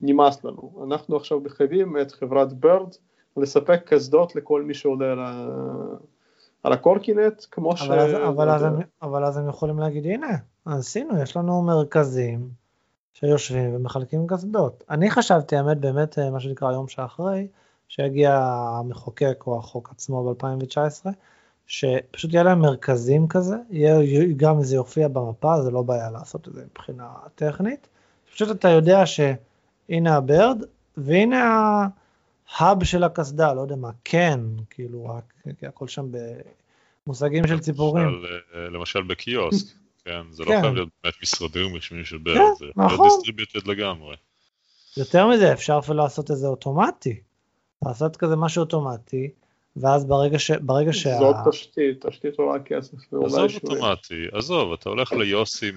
נמאס 0.00 0.44
לנו. 0.44 0.84
אנחנו 0.86 1.16
עכשיו 1.16 1.40
מחייבים 1.40 1.96
את 2.00 2.12
חברת 2.12 2.52
ברד 2.52 2.94
לספק 3.36 3.82
קסדות 3.86 4.36
לכל 4.36 4.62
מי 4.62 4.74
שעולה 4.74 5.14
ה... 5.18 5.48
על 6.66 6.72
הקורקינט, 6.72 7.44
כמו 7.50 7.76
ש... 7.76 7.82
אבל, 7.82 7.98
אז, 7.98 8.14
אבל, 8.28 8.50
אז 8.50 8.62
הם, 8.62 8.74
אבל 9.02 9.24
אז 9.24 9.36
הם 9.36 9.48
יכולים 9.48 9.78
להגיד, 9.78 10.06
הנה, 10.06 10.36
עשינו, 10.64 11.22
יש 11.22 11.36
לנו 11.36 11.62
מרכזים 11.62 12.48
שיושבים 13.14 13.74
ומחלקים 13.74 14.26
קסדות. 14.26 14.84
אני 14.90 15.10
חשבתי, 15.10 15.56
האמת, 15.56 15.78
באמת, 15.78 16.18
מה 16.18 16.40
שנקרא 16.40 16.72
יום 16.72 16.88
שאחרי, 16.88 17.46
שיגיע 17.88 18.40
המחוקק 18.42 19.44
או 19.46 19.58
החוק 19.58 19.90
עצמו 19.90 20.34
ב-2019, 20.34 21.06
שפשוט 21.66 22.32
יהיה 22.32 22.42
להם 22.42 22.60
מרכזים 22.60 23.28
כזה, 23.28 23.56
יהיה, 23.70 24.26
גם 24.36 24.62
זה 24.62 24.76
יופיע 24.76 25.08
במפה, 25.08 25.62
זה 25.62 25.70
לא 25.70 25.82
בעיה 25.82 26.10
לעשות 26.10 26.48
את 26.48 26.52
זה 26.52 26.64
מבחינה 26.70 27.08
טכנית. 27.34 27.88
פשוט 28.32 28.50
אתה 28.50 28.68
יודע 28.68 29.02
שהנה 29.06 30.16
ה 30.16 30.24
Bird, 30.24 30.62
והנה 30.96 31.86
ה 32.54 32.62
hub 32.62 32.84
של 32.84 33.04
הקסדה, 33.04 33.52
לא 33.52 33.60
יודע 33.60 33.76
מה, 33.76 33.90
כן, 34.04 34.40
כאילו, 34.70 35.06
רק, 35.06 35.34
הכל 35.62 35.88
שם 35.88 36.06
במושגים 37.06 37.46
של 37.46 37.58
ציפורים. 37.58 38.08
למשל, 38.08 38.58
למשל 38.58 39.02
בקיוסק, 39.02 39.74
כן, 40.04 40.22
זה 40.30 40.42
לא 40.42 40.48
כן. 40.48 40.54
לא 40.54 40.60
חייב 40.60 40.74
להיות 40.74 40.88
באמת 41.04 41.14
משרדים 41.22 41.76
רשמיים 41.76 42.04
של 42.04 42.18
Bird, 42.18 42.36
כן, 42.36 42.54
זה 42.58 42.64
יכול 42.66 43.06
להיות 43.06 43.20
distributed. 43.24 43.66
לגמרי. 43.66 44.16
יותר 44.96 45.28
מזה, 45.28 45.52
אפשר 45.52 45.78
אפילו 45.78 45.96
לעשות 45.96 46.30
את 46.30 46.36
זה 46.36 46.46
אוטומטי. 46.46 47.20
לעשות 47.86 48.16
כזה 48.16 48.36
משהו 48.36 48.60
אוטומטי, 48.60 49.30
ואז 49.76 50.04
ברגע 50.04 50.38
ש... 50.38 50.50
ברגע 50.50 50.92
שה... 50.92 51.18
זאת 51.18 51.36
תשתית, 51.50 52.06
תשתית 52.06 52.38
עולה 52.38 52.62
כסף. 52.64 52.96
עזוב 53.24 53.50
אוטומטי, 53.54 54.26
עזוב, 54.32 54.72
אתה 54.72 54.88
הולך 54.88 55.12
ליוסי 55.12 55.72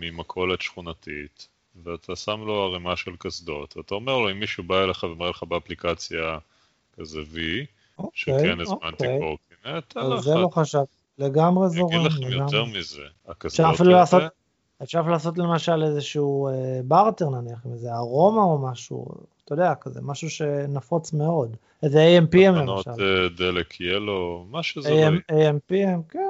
ממכולת 0.00 0.60
שכונתית, 0.60 1.47
ואתה 1.84 2.16
שם 2.16 2.40
לו 2.46 2.62
ערימה 2.62 2.96
של 2.96 3.10
קסדות, 3.18 3.76
ואתה 3.76 3.94
אומר 3.94 4.18
לו, 4.18 4.30
אם 4.30 4.40
מישהו 4.40 4.64
בא 4.64 4.84
אליך 4.84 5.02
ומראה 5.04 5.30
לך 5.30 5.42
באפליקציה 5.42 6.38
כזה 6.98 7.20
V, 7.20 7.36
אוקיי, 7.98 8.10
שכן 8.14 8.60
הזמנתי 8.60 9.04
קורקינט, 9.20 9.84
תן 9.88 10.10
לך. 10.10 10.20
זה 10.20 10.34
לא 10.34 10.48
חשב, 10.52 10.82
לגמרי 11.18 11.68
זורם. 11.68 11.92
אני 11.92 12.06
אגיד 12.06 12.12
לכם 12.12 12.32
יותר 12.32 12.64
מזה, 12.64 13.02
הקסדות 13.28 13.80
האלה... 13.80 14.28
אפשר 14.82 15.02
לעשות 15.02 15.38
למשל 15.38 15.82
איזשהו 15.82 16.48
אה, 16.48 16.80
בארטר 16.84 17.30
נניח, 17.30 17.66
עם 17.66 17.72
איזה 17.72 17.94
ארומה 17.94 18.42
או 18.42 18.58
משהו, 18.58 19.06
אתה 19.44 19.52
יודע, 19.52 19.74
כזה, 19.80 20.00
משהו 20.02 20.30
שנפוץ 20.30 21.12
מאוד. 21.12 21.56
איזה 21.82 22.18
AMPM 22.18 22.50
למשל. 22.50 22.82
תחנות 22.82 23.00
אה, 23.00 23.28
דלק 23.36 23.80
ילו, 23.80 24.46
מה 24.50 24.62
שזה 24.62 24.90
לא 24.90 24.94
יהיה. 24.94 25.10
AMPM, 25.50 26.12
כן. 26.12 26.27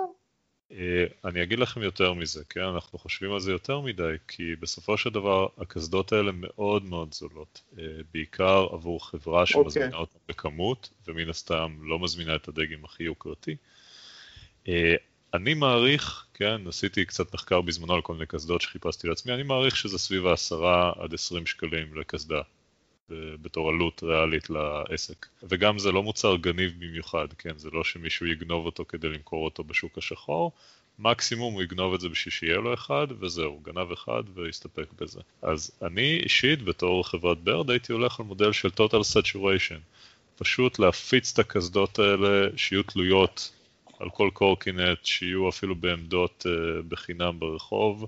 אה, 0.73 1.05
אני 1.25 1.43
אגיד 1.43 1.59
לכם 1.59 1.83
יותר 1.83 2.13
מזה, 2.13 2.45
כן? 2.49 2.61
אנחנו 2.61 2.99
חושבים 2.99 3.33
על 3.33 3.41
זה 3.41 3.53
יותר 3.53 3.81
מדי, 3.81 4.15
כי 4.29 4.57
בסופו 4.57 4.97
של 4.99 5.11
דבר 5.11 5.47
הקסדות 5.59 6.13
האלה 6.13 6.33
מאוד 6.35 6.85
מאוד 6.85 7.15
זולות. 7.15 7.63
אה, 7.79 7.85
בעיקר 8.15 8.67
עבור 8.73 9.07
חברה 9.07 9.47
שמזמינה 9.47 9.87
okay. 9.87 9.95
אוקיי. 9.95 10.01
אותן 10.01 10.19
בכמות, 10.29 10.91
ומן 11.09 11.29
הסתם 11.29 11.77
לא 11.83 11.99
מזמינה 11.99 12.37
את 12.37 12.49
הדגם 12.49 12.85
הכי 12.85 13.03
יוקרתי. 13.03 13.57
אני 15.35 15.55
מעריך, 15.55 16.27
כן, 16.35 16.67
עשיתי 16.67 17.05
קצת 17.05 17.35
מחקר 17.35 17.61
בזמנו 17.61 17.95
על 17.95 18.03
כל 18.03 18.13
מיני 18.13 18.27
קסדות 18.27 18.61
שחיפשתי 18.61 19.09
לעצמי, 19.09 19.35
אני 19.35 19.43
מעריך 19.43 19.77
שזה 19.77 19.99
סביב 19.99 20.27
ה-10 20.27 20.65
עד 20.99 21.15
20 21.15 21.47
שקלים 21.47 21.99
לקסדה. 21.99 22.41
בתור 23.43 23.69
עלות 23.69 24.03
ריאלית 24.03 24.51
לעסק. 24.51 25.27
וגם 25.43 25.79
זה 25.79 25.93
לא 25.93 26.03
מוצר 26.03 26.37
גניב 26.37 26.73
במיוחד, 26.79 27.33
כן? 27.39 27.59
זה 27.59 27.71
לא 27.73 27.85
שמישהו 27.85 28.27
יגנוב 28.27 28.67
אותו 28.67 28.85
כדי 28.89 29.09
למכור 29.09 29.45
אותו 29.45 29.65
בשוק 29.65 29.99
השחור, 29.99 30.53
מקסימום 30.99 31.55
הוא 31.55 31.63
יגנוב 31.63 31.95
את 31.95 32.01
זה 32.01 32.09
בשביל 32.09 32.33
שיהיה 32.33 32.57
לו 32.57 32.75
אחד, 32.75 33.07
וזהו, 33.21 33.61
גנב 33.61 33.93
אחד 33.93 34.23
ויסתפק 34.35 34.87
בזה. 35.01 35.21
אז 35.43 35.71
אני 35.83 36.21
אישית, 36.23 36.63
בתור 36.63 37.09
חברת 37.09 37.39
ברד, 37.39 37.71
הייתי 37.71 37.93
הולך 37.93 38.21
על 38.21 38.27
מודל 38.27 38.53
של 38.53 38.69
total 38.69 39.03
saturation. 39.15 39.81
פשוט 40.37 40.79
להפיץ 40.79 41.33
את 41.33 41.39
הקסדות 41.39 41.99
האלה, 41.99 42.57
שיהיו 42.57 42.83
תלויות 42.83 43.53
על 43.99 44.11
כל 44.11 44.31
קורקינט, 44.33 45.05
שיהיו 45.05 45.49
אפילו 45.49 45.75
בעמדות 45.75 46.47
uh, 46.47 46.83
בחינם 46.89 47.39
ברחוב, 47.39 48.07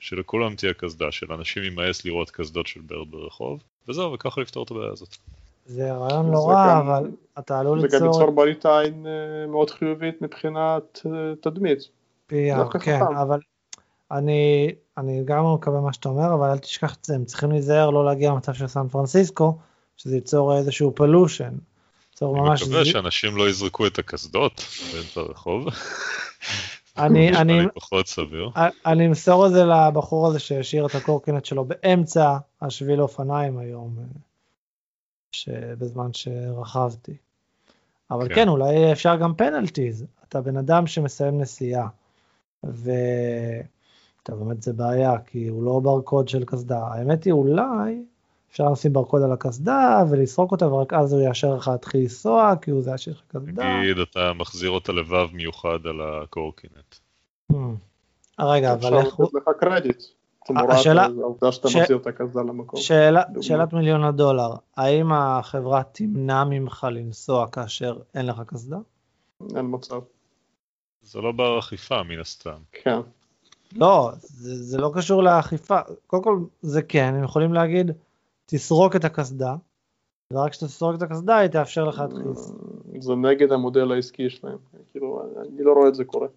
שלכולם 0.00 0.56
תהיה 0.56 0.74
קסדה, 0.74 1.12
שלאנשים 1.12 1.62
יימאס 1.62 2.04
לראות 2.04 2.30
קסדות 2.30 2.66
של 2.66 2.80
ברד 2.80 3.10
ברחוב, 3.10 3.62
וזהו, 3.88 4.12
וככה 4.12 4.40
לפתור 4.40 4.64
את 4.64 4.70
הבעיה 4.70 4.90
הזאת. 4.92 5.16
זה 5.66 5.92
רעיון 5.92 6.30
לא 6.30 6.48
רע, 6.48 6.78
אבל 6.78 7.10
אתה 7.38 7.60
עלול 7.60 7.78
ליצור... 7.78 7.90
זה 7.90 8.04
גם 8.04 8.06
ייצור 8.06 8.30
בלית 8.30 8.66
עין 8.66 9.06
אה, 9.06 9.46
מאוד 9.46 9.70
חיובית 9.70 10.22
מבחינת 10.22 11.00
אה, 11.06 11.10
תדמית. 11.40 11.78
PR, 12.30 12.78
כן, 12.78 13.00
אבל 13.20 13.40
אני, 14.10 14.74
אני 14.98 15.22
גם 15.24 15.54
מקווה 15.54 15.80
מה 15.80 15.92
שאתה 15.92 16.08
אומר, 16.08 16.34
אבל 16.34 16.50
אל 16.50 16.58
תשכח 16.58 16.94
את 16.94 17.04
זה, 17.04 17.14
הם 17.14 17.24
צריכים 17.24 17.50
להיזהר 17.50 17.90
לא 17.90 18.04
להגיע 18.04 18.30
למצב 18.30 18.54
של 18.54 18.66
סן 18.66 18.88
פרנסיסקו, 18.88 19.58
שזה 19.96 20.14
ייצור 20.14 20.56
איזשהו 20.56 20.94
פלושן. 20.94 21.54
אני 22.22 22.40
מקווה 22.40 22.84
שאנשים 22.84 23.36
לא 23.36 23.48
יזרקו 23.48 23.86
את 23.86 23.98
הקסדות 23.98 24.64
באמצע 24.92 25.20
הרחוב. 25.20 25.66
אני, 26.98 27.32
אני, 27.40 27.58
פחות 27.74 28.06
סביר. 28.06 28.50
אני 28.86 29.06
אמסור 29.06 29.46
את 29.46 29.52
זה 29.52 29.64
לבחור 29.64 30.28
הזה 30.28 30.38
שהשאיר 30.38 30.86
את 30.86 30.94
הקורקינט 30.94 31.44
שלו 31.44 31.64
באמצע 31.64 32.36
השביל 32.62 33.02
אופניים 33.02 33.58
היום, 33.58 33.96
שבזמן 35.32 36.12
שרכבתי. 36.12 37.16
אבל 38.10 38.28
כן. 38.28 38.34
כן, 38.34 38.48
אולי 38.48 38.92
אפשר 38.92 39.16
גם 39.16 39.34
פנלטיז. 39.34 40.06
אתה 40.28 40.40
בן 40.40 40.56
אדם 40.56 40.86
שמסיים 40.86 41.40
נסיעה, 41.40 41.88
ואתה 42.64 44.34
באמת 44.34 44.62
זה 44.62 44.72
בעיה, 44.72 45.18
כי 45.18 45.48
הוא 45.48 45.64
לא 45.64 45.80
ברקוד 45.82 46.28
של 46.28 46.44
קסדה. 46.44 46.86
האמת 46.86 47.24
היא, 47.24 47.32
אולי 47.32 48.02
אפשר 48.52 48.70
לשים 48.72 48.92
ברקוד 48.92 49.22
על 49.22 49.32
הקסדה 49.32 50.04
ולסרוק 50.10 50.52
אותה, 50.52 50.66
ורק 50.66 50.92
אז 50.92 51.12
הוא 51.12 51.22
יאשר 51.22 51.54
לך 51.54 51.68
להתחיל 51.68 52.00
לנסוע, 52.00 52.54
כי 52.62 52.70
הוא 52.70 52.82
זה 52.82 52.90
ישאיר 52.94 53.16
לך 53.16 53.22
קסדה. 53.28 53.78
נגיד, 53.78 53.98
אתה 53.98 54.32
מחזיר 54.32 54.70
אותה 54.70 54.92
לבב 54.92 55.28
מיוחד 55.32 55.86
על 55.86 56.00
הקורקינט. 56.00 56.94
Hmm. 57.52 57.56
רגע, 58.40 58.72
אבל 58.72 58.98
איך 58.98 59.14
הוא... 59.14 59.26
אפשר 59.26 59.38
לתת 59.38 59.48
לך 59.48 59.54
קרדיט. 59.60 60.02
השאלה, 60.68 61.02
העובדה 61.04 61.52
שאתה 61.52 61.68
מחזיר 61.68 61.96
את 61.96 62.06
הקסדה 62.06 62.40
למקום. 62.40 62.80
שאלת 63.40 63.72
מיליון 63.72 64.04
הדולר, 64.04 64.50
האם 64.76 65.12
החברה 65.12 65.82
תמנע 65.82 66.44
ממך 66.44 66.86
לנסוע 66.90 67.46
כאשר 67.48 67.98
אין 68.14 68.26
לך 68.26 68.42
קסדה? 68.46 68.78
אין 69.56 69.66
מצב. 69.70 70.00
זה 71.02 71.20
לא 71.20 71.32
בר 71.32 71.58
אכיפה 71.58 72.02
מן 72.02 72.20
הסתם. 72.20 72.58
כן. 72.72 72.98
לא, 73.76 74.10
זה, 74.20 74.62
זה 74.62 74.78
לא 74.78 74.90
קשור 74.94 75.22
לאכיפה. 75.22 75.78
קודם 76.06 76.22
כל, 76.22 76.38
זה 76.62 76.82
כן, 76.82 77.14
הם 77.14 77.24
יכולים 77.24 77.54
להגיד, 77.54 77.90
תסרוק 78.52 78.96
את 78.96 79.04
הקסדה, 79.04 79.54
ורק 80.32 80.50
כשאתה 80.50 80.66
תסרוק 80.66 80.96
את 80.96 81.02
הקסדה 81.02 81.38
היא 81.38 81.48
תאפשר 81.48 81.84
לך 81.84 81.98
להתחיל. 81.98 82.32
זה 83.00 83.14
נגד 83.14 83.52
המודל 83.52 83.92
העסקי 83.92 84.30
שלהם, 84.30 84.58
כאילו, 84.92 85.22
אני 85.40 85.64
לא 85.64 85.72
רואה 85.72 85.88
את 85.88 85.94
זה 85.94 86.04
קורה. 86.04 86.28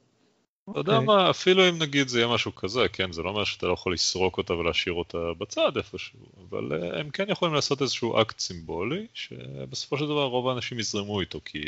אתה 0.71 0.79
יודע 0.79 0.93
אוקיי. 0.93 1.05
מה, 1.05 1.29
אפילו 1.29 1.69
אם 1.69 1.79
נגיד 1.79 2.07
זה 2.07 2.19
יהיה 2.19 2.33
משהו 2.33 2.55
כזה, 2.55 2.79
כן, 2.93 3.11
זה 3.11 3.21
לא 3.21 3.29
אומר 3.29 3.43
שאתה 3.43 3.67
לא 3.67 3.73
יכול 3.73 3.93
לסרוק 3.93 4.37
אותה 4.37 4.53
ולהשאיר 4.53 4.93
אותה 4.95 5.17
בצד 5.37 5.77
איפשהו, 5.77 6.19
אבל 6.49 6.73
אה, 6.73 6.99
הם 6.99 7.09
כן 7.09 7.25
יכולים 7.29 7.53
לעשות 7.53 7.81
איזשהו 7.81 8.21
אקט 8.21 8.39
סימבולי, 8.39 9.07
שבסופו 9.13 9.97
של 9.97 10.05
דבר 10.05 10.23
רוב 10.23 10.47
האנשים 10.47 10.79
יזרמו 10.79 11.21
איתו, 11.21 11.39
כי 11.45 11.63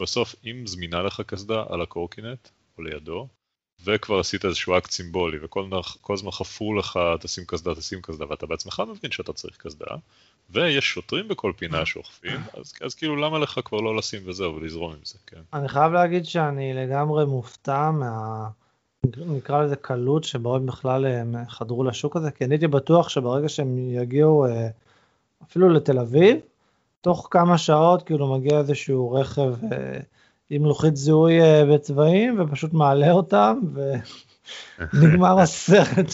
בסוף 0.00 0.34
אם 0.44 0.66
זמינה 0.66 1.02
לך 1.02 1.22
קסדה 1.26 1.64
על 1.68 1.82
הקורקינט, 1.82 2.48
או 2.78 2.82
לידו, 2.82 3.28
וכבר 3.84 4.20
עשית 4.20 4.44
איזשהו 4.44 4.78
אקט 4.78 4.90
סימבולי, 4.90 5.38
וכל 5.42 6.14
הזמן 6.14 6.30
חפרו 6.30 6.74
לך, 6.74 6.98
תשים 7.20 7.44
קסדה, 7.46 7.74
תשים 7.74 7.98
קסדה, 8.02 8.24
ואתה 8.30 8.46
בעצמך 8.46 8.82
מבין 8.88 9.10
שאתה 9.10 9.32
צריך 9.32 9.56
קסדה, 9.56 9.86
ויש 10.50 10.84
שוטרים 10.84 11.28
בכל 11.28 11.52
פינה 11.56 11.86
שאוכפים, 11.86 12.40
אז, 12.54 12.72
אז 12.80 12.94
כאילו 12.94 13.16
למה 13.16 13.38
לך 13.38 13.60
כבר 13.64 13.80
לא 13.80 13.96
לשים 13.96 14.22
וזהו, 14.26 14.54
ולזרום 14.54 14.92
עם 14.92 15.04
זה, 15.04 15.18
כן. 15.26 15.40
אני 15.52 15.68
חייב 15.68 15.92
להגיד 15.92 16.24
שאני 16.24 16.74
לגמרי 16.74 17.24
מופתע 17.24 17.90
מה... 17.90 18.48
נקרא 19.26 19.62
לזה 19.62 19.76
קלות 19.76 20.24
שבה 20.24 20.56
הם 20.56 20.66
בכלל 20.66 21.06
הם 21.06 21.34
חדרו 21.48 21.84
לשוק 21.84 22.16
הזה, 22.16 22.30
כי 22.30 22.44
אני 22.44 22.54
הייתי 22.54 22.66
בטוח 22.66 23.08
שברגע 23.08 23.48
שהם 23.48 23.78
יגיעו 23.78 24.46
אה, 24.46 24.68
אפילו 25.42 25.68
לתל 25.68 25.98
אביב, 25.98 26.36
תוך 27.00 27.28
כמה 27.30 27.58
שעות 27.58 28.02
כאילו 28.02 28.38
מגיע 28.38 28.58
איזשהו 28.58 29.12
רכב 29.12 29.54
אה, 29.72 29.98
עם 30.50 30.64
לוחית 30.64 30.96
זיהוי 30.96 31.40
אה, 31.40 31.64
בצבעים 31.64 32.40
ופשוט 32.40 32.72
מעלה 32.72 33.10
אותם 33.10 33.58
ונגמר 34.92 35.38
הסרט, 35.42 36.10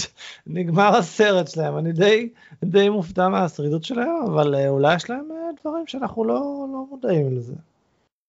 נגמר 0.46 0.96
הסרט 0.96 1.48
שלהם. 1.48 1.78
אני 1.78 1.92
די, 1.92 2.28
די 2.64 2.88
מופתע 2.88 3.28
מהשרידות 3.28 3.84
שלהם, 3.84 4.22
אבל 4.26 4.54
אה, 4.54 4.68
אולי 4.68 4.96
יש 4.96 5.10
להם 5.10 5.28
אה, 5.30 5.36
דברים 5.60 5.86
שאנחנו 5.86 6.24
לא, 6.24 6.66
לא 6.72 6.86
מודעים 6.90 7.36
לזה. 7.36 7.54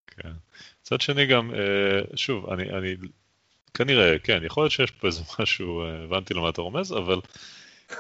כן. 0.08 0.32
מצד 0.82 1.02
שני 1.02 1.26
גם, 1.26 1.52
שוב, 2.16 2.50
אני, 2.50 2.70
אני 2.70 2.96
כנראה, 3.74 4.20
כן, 4.20 4.42
יכול 4.46 4.64
להיות 4.64 4.72
שיש 4.72 4.92
פה 4.92 5.08
איזה 5.08 5.22
משהו, 5.40 5.84
הבנתי 5.86 6.34
למה 6.34 6.50
אתה 6.50 6.62
רומז, 6.62 6.92
אבל 6.92 7.20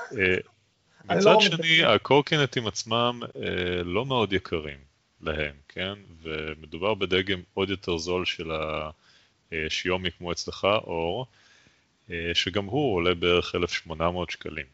לא 0.11 1.15
מצד 1.17 1.35
שני, 1.41 1.83
הקורקינטים 1.83 2.67
עצמם 2.67 3.19
לא 3.85 4.05
מאוד 4.05 4.33
יקרים. 4.33 4.90
להם, 5.21 5.55
כן? 5.67 5.93
ומדובר 6.21 6.93
בדגם 6.93 7.41
עוד 7.53 7.69
יותר 7.69 7.97
זול 7.97 8.25
של 8.25 8.51
השיומי 9.51 10.11
כמו 10.11 10.31
אצלך, 10.31 10.63
אור, 10.63 11.25
שגם 12.33 12.65
הוא 12.65 12.95
עולה 12.95 13.15
בערך 13.15 13.55
1,800 13.55 14.29
שקלים. 14.29 14.65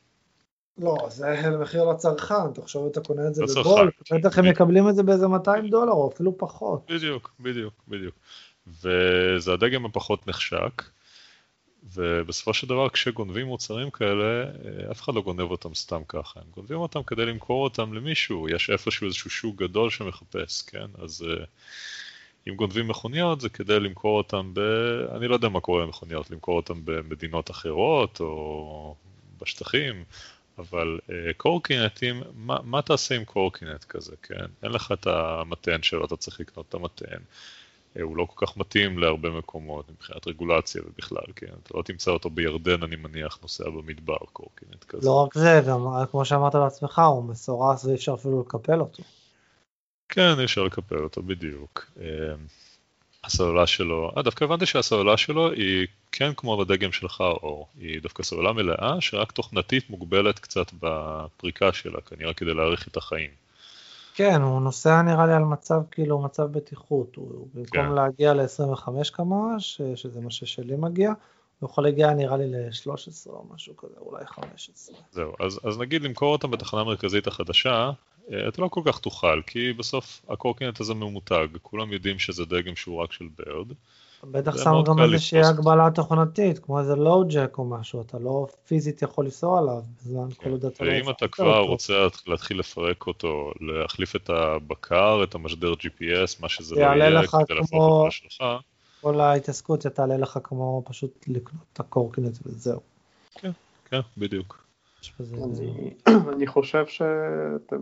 לא, 0.78 0.98
זה 1.10 1.58
מחיר 1.62 1.84
לצרכן, 1.84 2.54
תחשוב 2.54 2.88
אתה 2.88 3.02
קונה 3.02 3.28
את 3.28 3.36
זה 3.36 3.44
לצרכן. 3.44 3.62
בבול, 3.62 3.92
בטח 4.12 4.40
הם 4.40 4.50
מקבלים 4.50 4.90
את 4.90 4.96
זה 4.96 5.04
באיזה 5.04 5.28
200 5.28 5.68
דולר 5.70 5.92
או 5.92 6.12
אפילו 6.14 6.38
פחות. 6.38 6.92
בדיוק, 6.92 7.34
בדיוק, 7.40 7.74
בדיוק. 7.88 8.16
וזה 8.68 9.54
הדגם 9.54 9.86
הפחות 9.86 10.28
נחשק, 10.28 10.84
ובסופו 11.94 12.54
של 12.54 12.68
דבר 12.68 12.90
כשגונבים 12.90 13.48
מוצרים 13.48 13.90
כאלה, 13.90 14.44
אה, 14.44 14.92
אף 14.92 15.02
אחד 15.02 15.16
לא 15.16 15.22
גונב 15.22 15.52
אותם 15.52 15.74
סתם 15.76 16.02
ככה, 16.08 16.40
הם 16.40 16.46
גונבים 16.52 16.78
אותם 16.78 17.04
כדי 17.04 17.26
למכור 17.26 17.64
אותם 17.64 17.94
למישהו, 17.94 18.50
יש 18.50 18.70
איפשהו 18.70 19.08
איזשהו 19.08 19.30
שוק 19.30 19.56
גדול 19.56 19.90
שמחפש, 19.90 20.62
כן? 20.62 20.88
אז 20.98 21.26
אה, 21.30 21.46
אם 22.50 22.56
גונבים 22.56 22.88
מכוניות 22.88 23.42
זה 23.42 23.50
כדי 23.50 23.80
למכור 23.80 24.18
אותם 24.18 24.52
ב... 24.54 24.60
אני 25.16 25.28
לא 25.28 25.34
יודע 25.34 25.50
מה 25.50 25.60
קורה 25.60 25.84
למכוניות, 25.84 26.32
למכור 26.32 26.56
אותם 26.56 26.82
במדינות 26.86 27.52
אחרות 27.52 28.20
או 28.20 28.96
בשטחים, 29.42 30.04
אבל 30.58 31.00
uh, 31.08 31.12
קורקינטים, 31.38 32.24
מה, 32.36 32.58
מה 32.64 32.82
תעשה 32.82 33.16
עם 33.16 33.26
קורקינט 33.26 33.84
כזה, 33.84 34.16
כן? 34.24 34.46
אין 34.64 34.72
לך 34.72 34.92
את 34.92 35.08
המתן 35.08 35.84
שלו, 35.84 36.06
אתה 36.06 36.18
צריך 36.18 36.40
לקנות 36.40 36.66
את 36.70 36.74
המתן. 36.74 37.18
Uh, 37.98 38.02
הוא 38.02 38.18
לא 38.18 38.26
כל 38.26 38.46
כך 38.46 38.58
מתאים 38.58 39.00
להרבה 39.00 39.30
מקומות 39.30 39.90
מבחינת 39.90 40.28
רגולציה 40.28 40.82
ובכלל, 40.86 41.34
כן? 41.36 41.54
אתה 41.64 41.78
לא 41.78 41.84
תמצא 41.84 42.12
אותו 42.12 42.30
בירדן, 42.30 42.84
אני 42.84 42.96
מניח, 42.96 43.40
נוסע 43.42 43.70
במדבר, 43.70 44.18
קורקינט 44.34 44.84
כזה. 44.84 45.08
לא 45.08 45.24
רק 45.24 45.34
זה, 45.34 45.62
גם 45.68 45.88
כמו 46.12 46.26
שאמרת 46.26 46.56
בעצמך, 46.56 47.00
הוא 47.00 47.24
מסורס 47.24 47.86
ואי 47.86 47.96
אפשר 47.96 48.14
אפילו 48.14 48.42
לקפל 48.42 48.80
אותו. 48.80 49.04
כן, 50.10 50.40
אי 50.40 50.46
אפשר 50.46 50.64
לקפל 50.64 51.04
אותו, 51.04 51.24
בדיוק. 51.24 51.92
Uh, 51.96 52.00
הסוללה 53.24 53.68
שלו, 53.68 54.12
אה, 54.18 54.22
דווקא 54.22 54.44
הבנתי 54.44 54.66
שהסוללה 54.66 55.18
שלו 55.18 55.52
היא 55.52 55.88
כן 56.12 56.34
כמו 56.38 56.58
בדגם 56.58 56.92
שלך, 56.92 57.22
אור, 57.22 57.68
היא 57.80 58.02
דווקא 58.02 58.24
סוללה 58.24 58.54
מלאה, 58.54 59.02
שרק 59.02 59.32
תוכנתית 59.32 59.90
מוגבלת 59.90 60.40
קצת 60.40 60.72
בפריקה 60.80 61.74
שלה, 61.74 62.02
כנראה 62.02 62.34
כדי 62.34 62.54
להאריך 62.54 62.88
את 62.88 62.98
החיים. 62.98 63.30
כן, 64.18 64.42
הוא 64.42 64.62
נוסע 64.62 65.02
נראה 65.02 65.28
לי 65.28 65.34
על 65.34 65.44
מצב, 65.44 65.82
כאילו, 65.92 66.22
מצב 66.22 66.44
בטיחות. 66.52 67.16
הוא 67.16 67.48
במקום 67.54 67.86
כן. 67.86 67.92
להגיע 67.92 68.34
ל-25 68.34 69.12
קמ"ש, 69.14 69.82
שזה 69.96 70.22
מה 70.22 70.32
ששלי 70.32 70.76
מגיע, 70.76 71.14
הוא 71.60 71.70
יכול 71.70 71.84
להגיע 71.84 72.14
נראה 72.14 72.38
לי 72.38 72.48
ל-13 72.48 73.30
או 73.30 73.46
משהו 73.54 73.78
כזה, 73.78 73.94
אולי 73.98 74.26
15. 74.26 74.96
זהו, 75.12 75.34
אז, 75.40 75.60
אז 75.64 75.80
נגיד 75.80 76.02
למכור 76.02 76.32
אותם 76.32 76.52
בתחנה 76.52 76.82
המרכזית 76.82 77.28
החדשה, 77.28 77.92
אה, 78.32 78.48
אתה 78.48 78.62
לא 78.62 78.68
כל 78.68 78.82
כך 78.86 79.00
תוכל, 79.00 79.42
כי 79.48 79.74
בסוף 79.74 80.22
הקורקינט 80.30 80.80
הזה 80.80 80.94
ממותג, 80.94 81.48
כולם 81.62 81.94
יודעים 81.94 82.20
שזה 82.20 82.46
דגם 82.46 82.76
שהוא 82.76 83.04
רק 83.04 83.12
של 83.12 83.28
ברד. 83.38 83.68
בטח 84.24 84.64
שמו 84.64 84.84
גם 84.84 85.00
איזושהי 85.00 85.42
הגבלה 85.42 85.90
תוכנתית, 85.96 86.60
כמו 86.60 86.80
איזה 86.80 86.96
לואו-ג'ק 86.96 87.58
או 87.58 87.66
משהו, 87.66 88.02
אתה 88.02 88.20
לא 88.20 88.48
פיזית 88.68 89.02
יכול 89.02 89.26
לנסוע 89.26 89.60
עליו 89.60 89.82
בזמן 89.98 90.28
כל 90.38 90.50
עוד 90.50 90.66
אתה 90.66 90.86
לא... 90.86 90.92
ואם 90.92 91.10
אתה 91.10 91.28
כבר 91.28 91.60
רוצה 91.60 91.94
להתחיל 92.28 92.60
לפרק 92.60 93.08
אותו, 93.08 93.52
להחליף 93.62 94.16
את 94.16 94.30
הבקר, 94.30 95.24
את 95.24 95.36
המשדר 95.36 95.74
GPS, 95.74 96.42
מה 96.42 96.50
שזה 96.50 96.76
לא 96.76 96.82
יהיה, 96.82 97.22
כדי 97.28 97.56
להפוך 97.56 98.08
את 98.08 98.12
שלך. 98.12 98.44
כל 99.02 99.20
ההתעסקות 99.20 99.88
תעלה 99.88 100.18
לך 100.18 100.40
כמו 100.44 100.84
פשוט 100.86 101.26
לקנות 101.28 101.64
את 101.74 101.80
הקורקינט 101.80 102.38
וזהו. 102.46 102.80
כן, 103.36 103.52
כן, 103.86 104.00
בדיוק. 104.18 104.64
אני 106.34 106.48
חושב 106.48 106.88
שאתם 106.88 107.78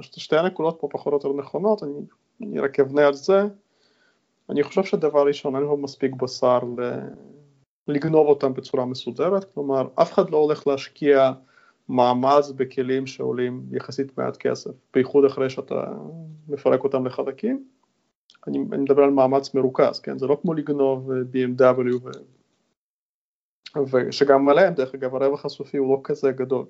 שתי 0.00 0.36
הנקודות 0.36 0.76
פה 0.80 0.88
פחות 0.90 1.12
או 1.12 1.16
יותר 1.16 1.42
נכונות, 1.42 1.82
אני, 1.82 2.00
אני 2.42 2.60
רק 2.60 2.80
אבנה 2.80 3.06
על 3.06 3.14
זה. 3.14 3.42
אני 4.50 4.62
חושב 4.62 4.84
שדבר 4.84 5.26
ראשון, 5.26 5.56
אין 5.56 5.64
לו 5.64 5.76
מספיק 5.76 6.14
בשר 6.14 6.58
ל... 6.78 6.98
לגנוב 7.88 8.26
אותם 8.26 8.54
בצורה 8.54 8.84
מסודרת, 8.84 9.52
כלומר 9.54 9.88
אף 9.94 10.12
אחד 10.12 10.30
לא 10.30 10.36
הולך 10.36 10.66
להשקיע 10.66 11.32
מאמץ 11.88 12.50
בכלים 12.50 13.06
שעולים 13.06 13.66
יחסית 13.72 14.18
מעט 14.18 14.36
כסף, 14.36 14.70
בייחוד 14.94 15.24
אחרי 15.24 15.50
שאתה 15.50 15.92
מפרק 16.48 16.84
אותם 16.84 17.06
לחלקים. 17.06 17.64
אני, 18.46 18.58
אני 18.72 18.82
מדבר 18.82 19.02
על 19.02 19.10
מאמץ 19.10 19.54
מרוכז, 19.54 20.00
כן? 20.00 20.18
זה 20.18 20.26
לא 20.26 20.38
כמו 20.42 20.54
לגנוב 20.54 21.10
BMW 21.10 21.96
ו... 22.02 22.10
ושגם 23.90 24.48
עליהם, 24.48 24.74
דרך 24.74 24.94
אגב, 24.94 25.14
הרווח 25.14 25.44
הסופי 25.44 25.76
הוא 25.76 25.92
לא 25.92 26.00
כזה 26.04 26.32
גדול, 26.32 26.66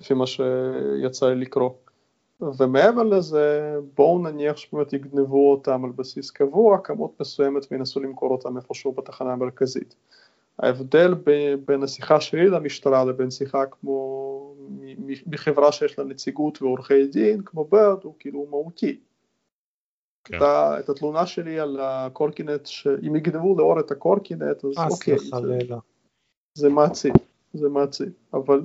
לפי 0.00 0.14
מה 0.14 0.26
שיצא 0.26 1.28
לי 1.28 1.40
לקרוא. 1.40 1.70
ומעבר 2.58 3.02
לזה, 3.02 3.74
בואו 3.94 4.18
נניח 4.18 4.56
שבאמת 4.56 4.92
יגנבו 4.92 5.50
אותם 5.50 5.84
על 5.84 5.90
בסיס 5.90 6.30
קבוע, 6.30 6.78
כמות 6.84 7.20
מסוימת 7.20 7.66
וינסו 7.70 8.00
למכור 8.00 8.30
אותם 8.30 8.56
איפשהו 8.56 8.92
בתחנה 8.92 9.32
המרכזית. 9.32 9.94
ההבדל 10.58 11.14
בין 11.64 11.82
השיחה 11.82 12.20
שלי 12.20 12.46
למשטרה 12.46 13.04
לבין 13.04 13.30
שיחה 13.30 13.66
כמו 13.66 14.54
מחברה 15.26 15.72
שיש 15.72 15.98
לה 15.98 16.04
נציגות 16.04 16.62
ועורכי 16.62 17.06
דין, 17.06 17.42
כמו 17.44 17.64
ברד, 17.64 18.04
הוא 18.04 18.14
כאילו 18.18 18.46
מהותי. 18.50 19.00
כן. 20.24 20.36
את, 20.36 20.42
את 20.78 20.88
התלונה 20.88 21.26
שלי 21.26 21.60
על 21.60 21.78
הקורקינט, 21.80 22.66
שאם 22.66 23.16
יגנבו 23.16 23.58
לאור 23.58 23.80
את 23.80 23.90
הקורקינט, 23.90 24.64
אז 24.64 24.92
אוקיי, 24.92 25.18
זה, 25.18 25.74
זה 26.54 26.68
מעציב, 26.68 27.12
זה 27.52 27.68
מעציב, 27.68 28.12
אבל 28.34 28.60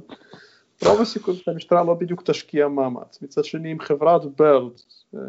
רוב 0.83 1.01
הסיכוי 1.01 1.35
שהמשטרה 1.35 1.83
לא 1.83 1.93
בדיוק 1.93 2.21
תשקיע 2.21 2.67
מאמץ. 2.67 3.21
מצד 3.21 3.45
שני, 3.45 3.71
אם 3.71 3.79
חברת 3.79 4.25
ברד 4.25 4.71
אה, 5.15 5.19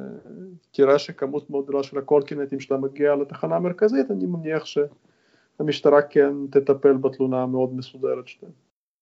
תראה 0.71 0.99
שכמות 0.99 1.51
מאוד 1.51 1.65
גדולה 1.65 1.83
של 1.83 1.99
הקורקינטים 1.99 2.61
שלה 2.61 2.77
מגיעה 2.77 3.17
לתחנה 3.17 3.57
המרכזית, 3.57 4.11
אני 4.11 4.27
מניח 4.27 4.63
שהמשטרה 4.65 6.03
כן 6.03 6.33
תטפל 6.51 6.97
בתלונה 6.97 7.43
המאוד 7.43 7.75
מסודרת 7.75 8.29
שלהם. 8.29 8.53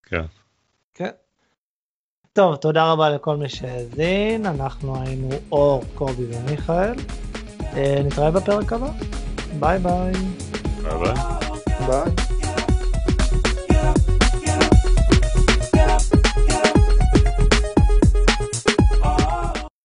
כן. 0.02 0.24
כן. 0.94 1.10
טוב, 2.32 2.56
תודה 2.56 2.92
רבה 2.92 3.10
לכל 3.10 3.36
מי 3.36 3.48
שהאזין, 3.48 4.46
אנחנו 4.46 5.02
היינו 5.02 5.28
אור, 5.52 5.82
קובי 5.94 6.24
ומיכאל. 6.24 6.94
אה, 7.76 8.02
נתראה 8.04 8.30
בפרק 8.30 8.72
הבא. 8.72 8.90
ביי 9.60 9.78
ביי. 9.78 10.12
ביי 10.82 10.98
ביי. 10.98 11.14
ביי. 11.86 12.33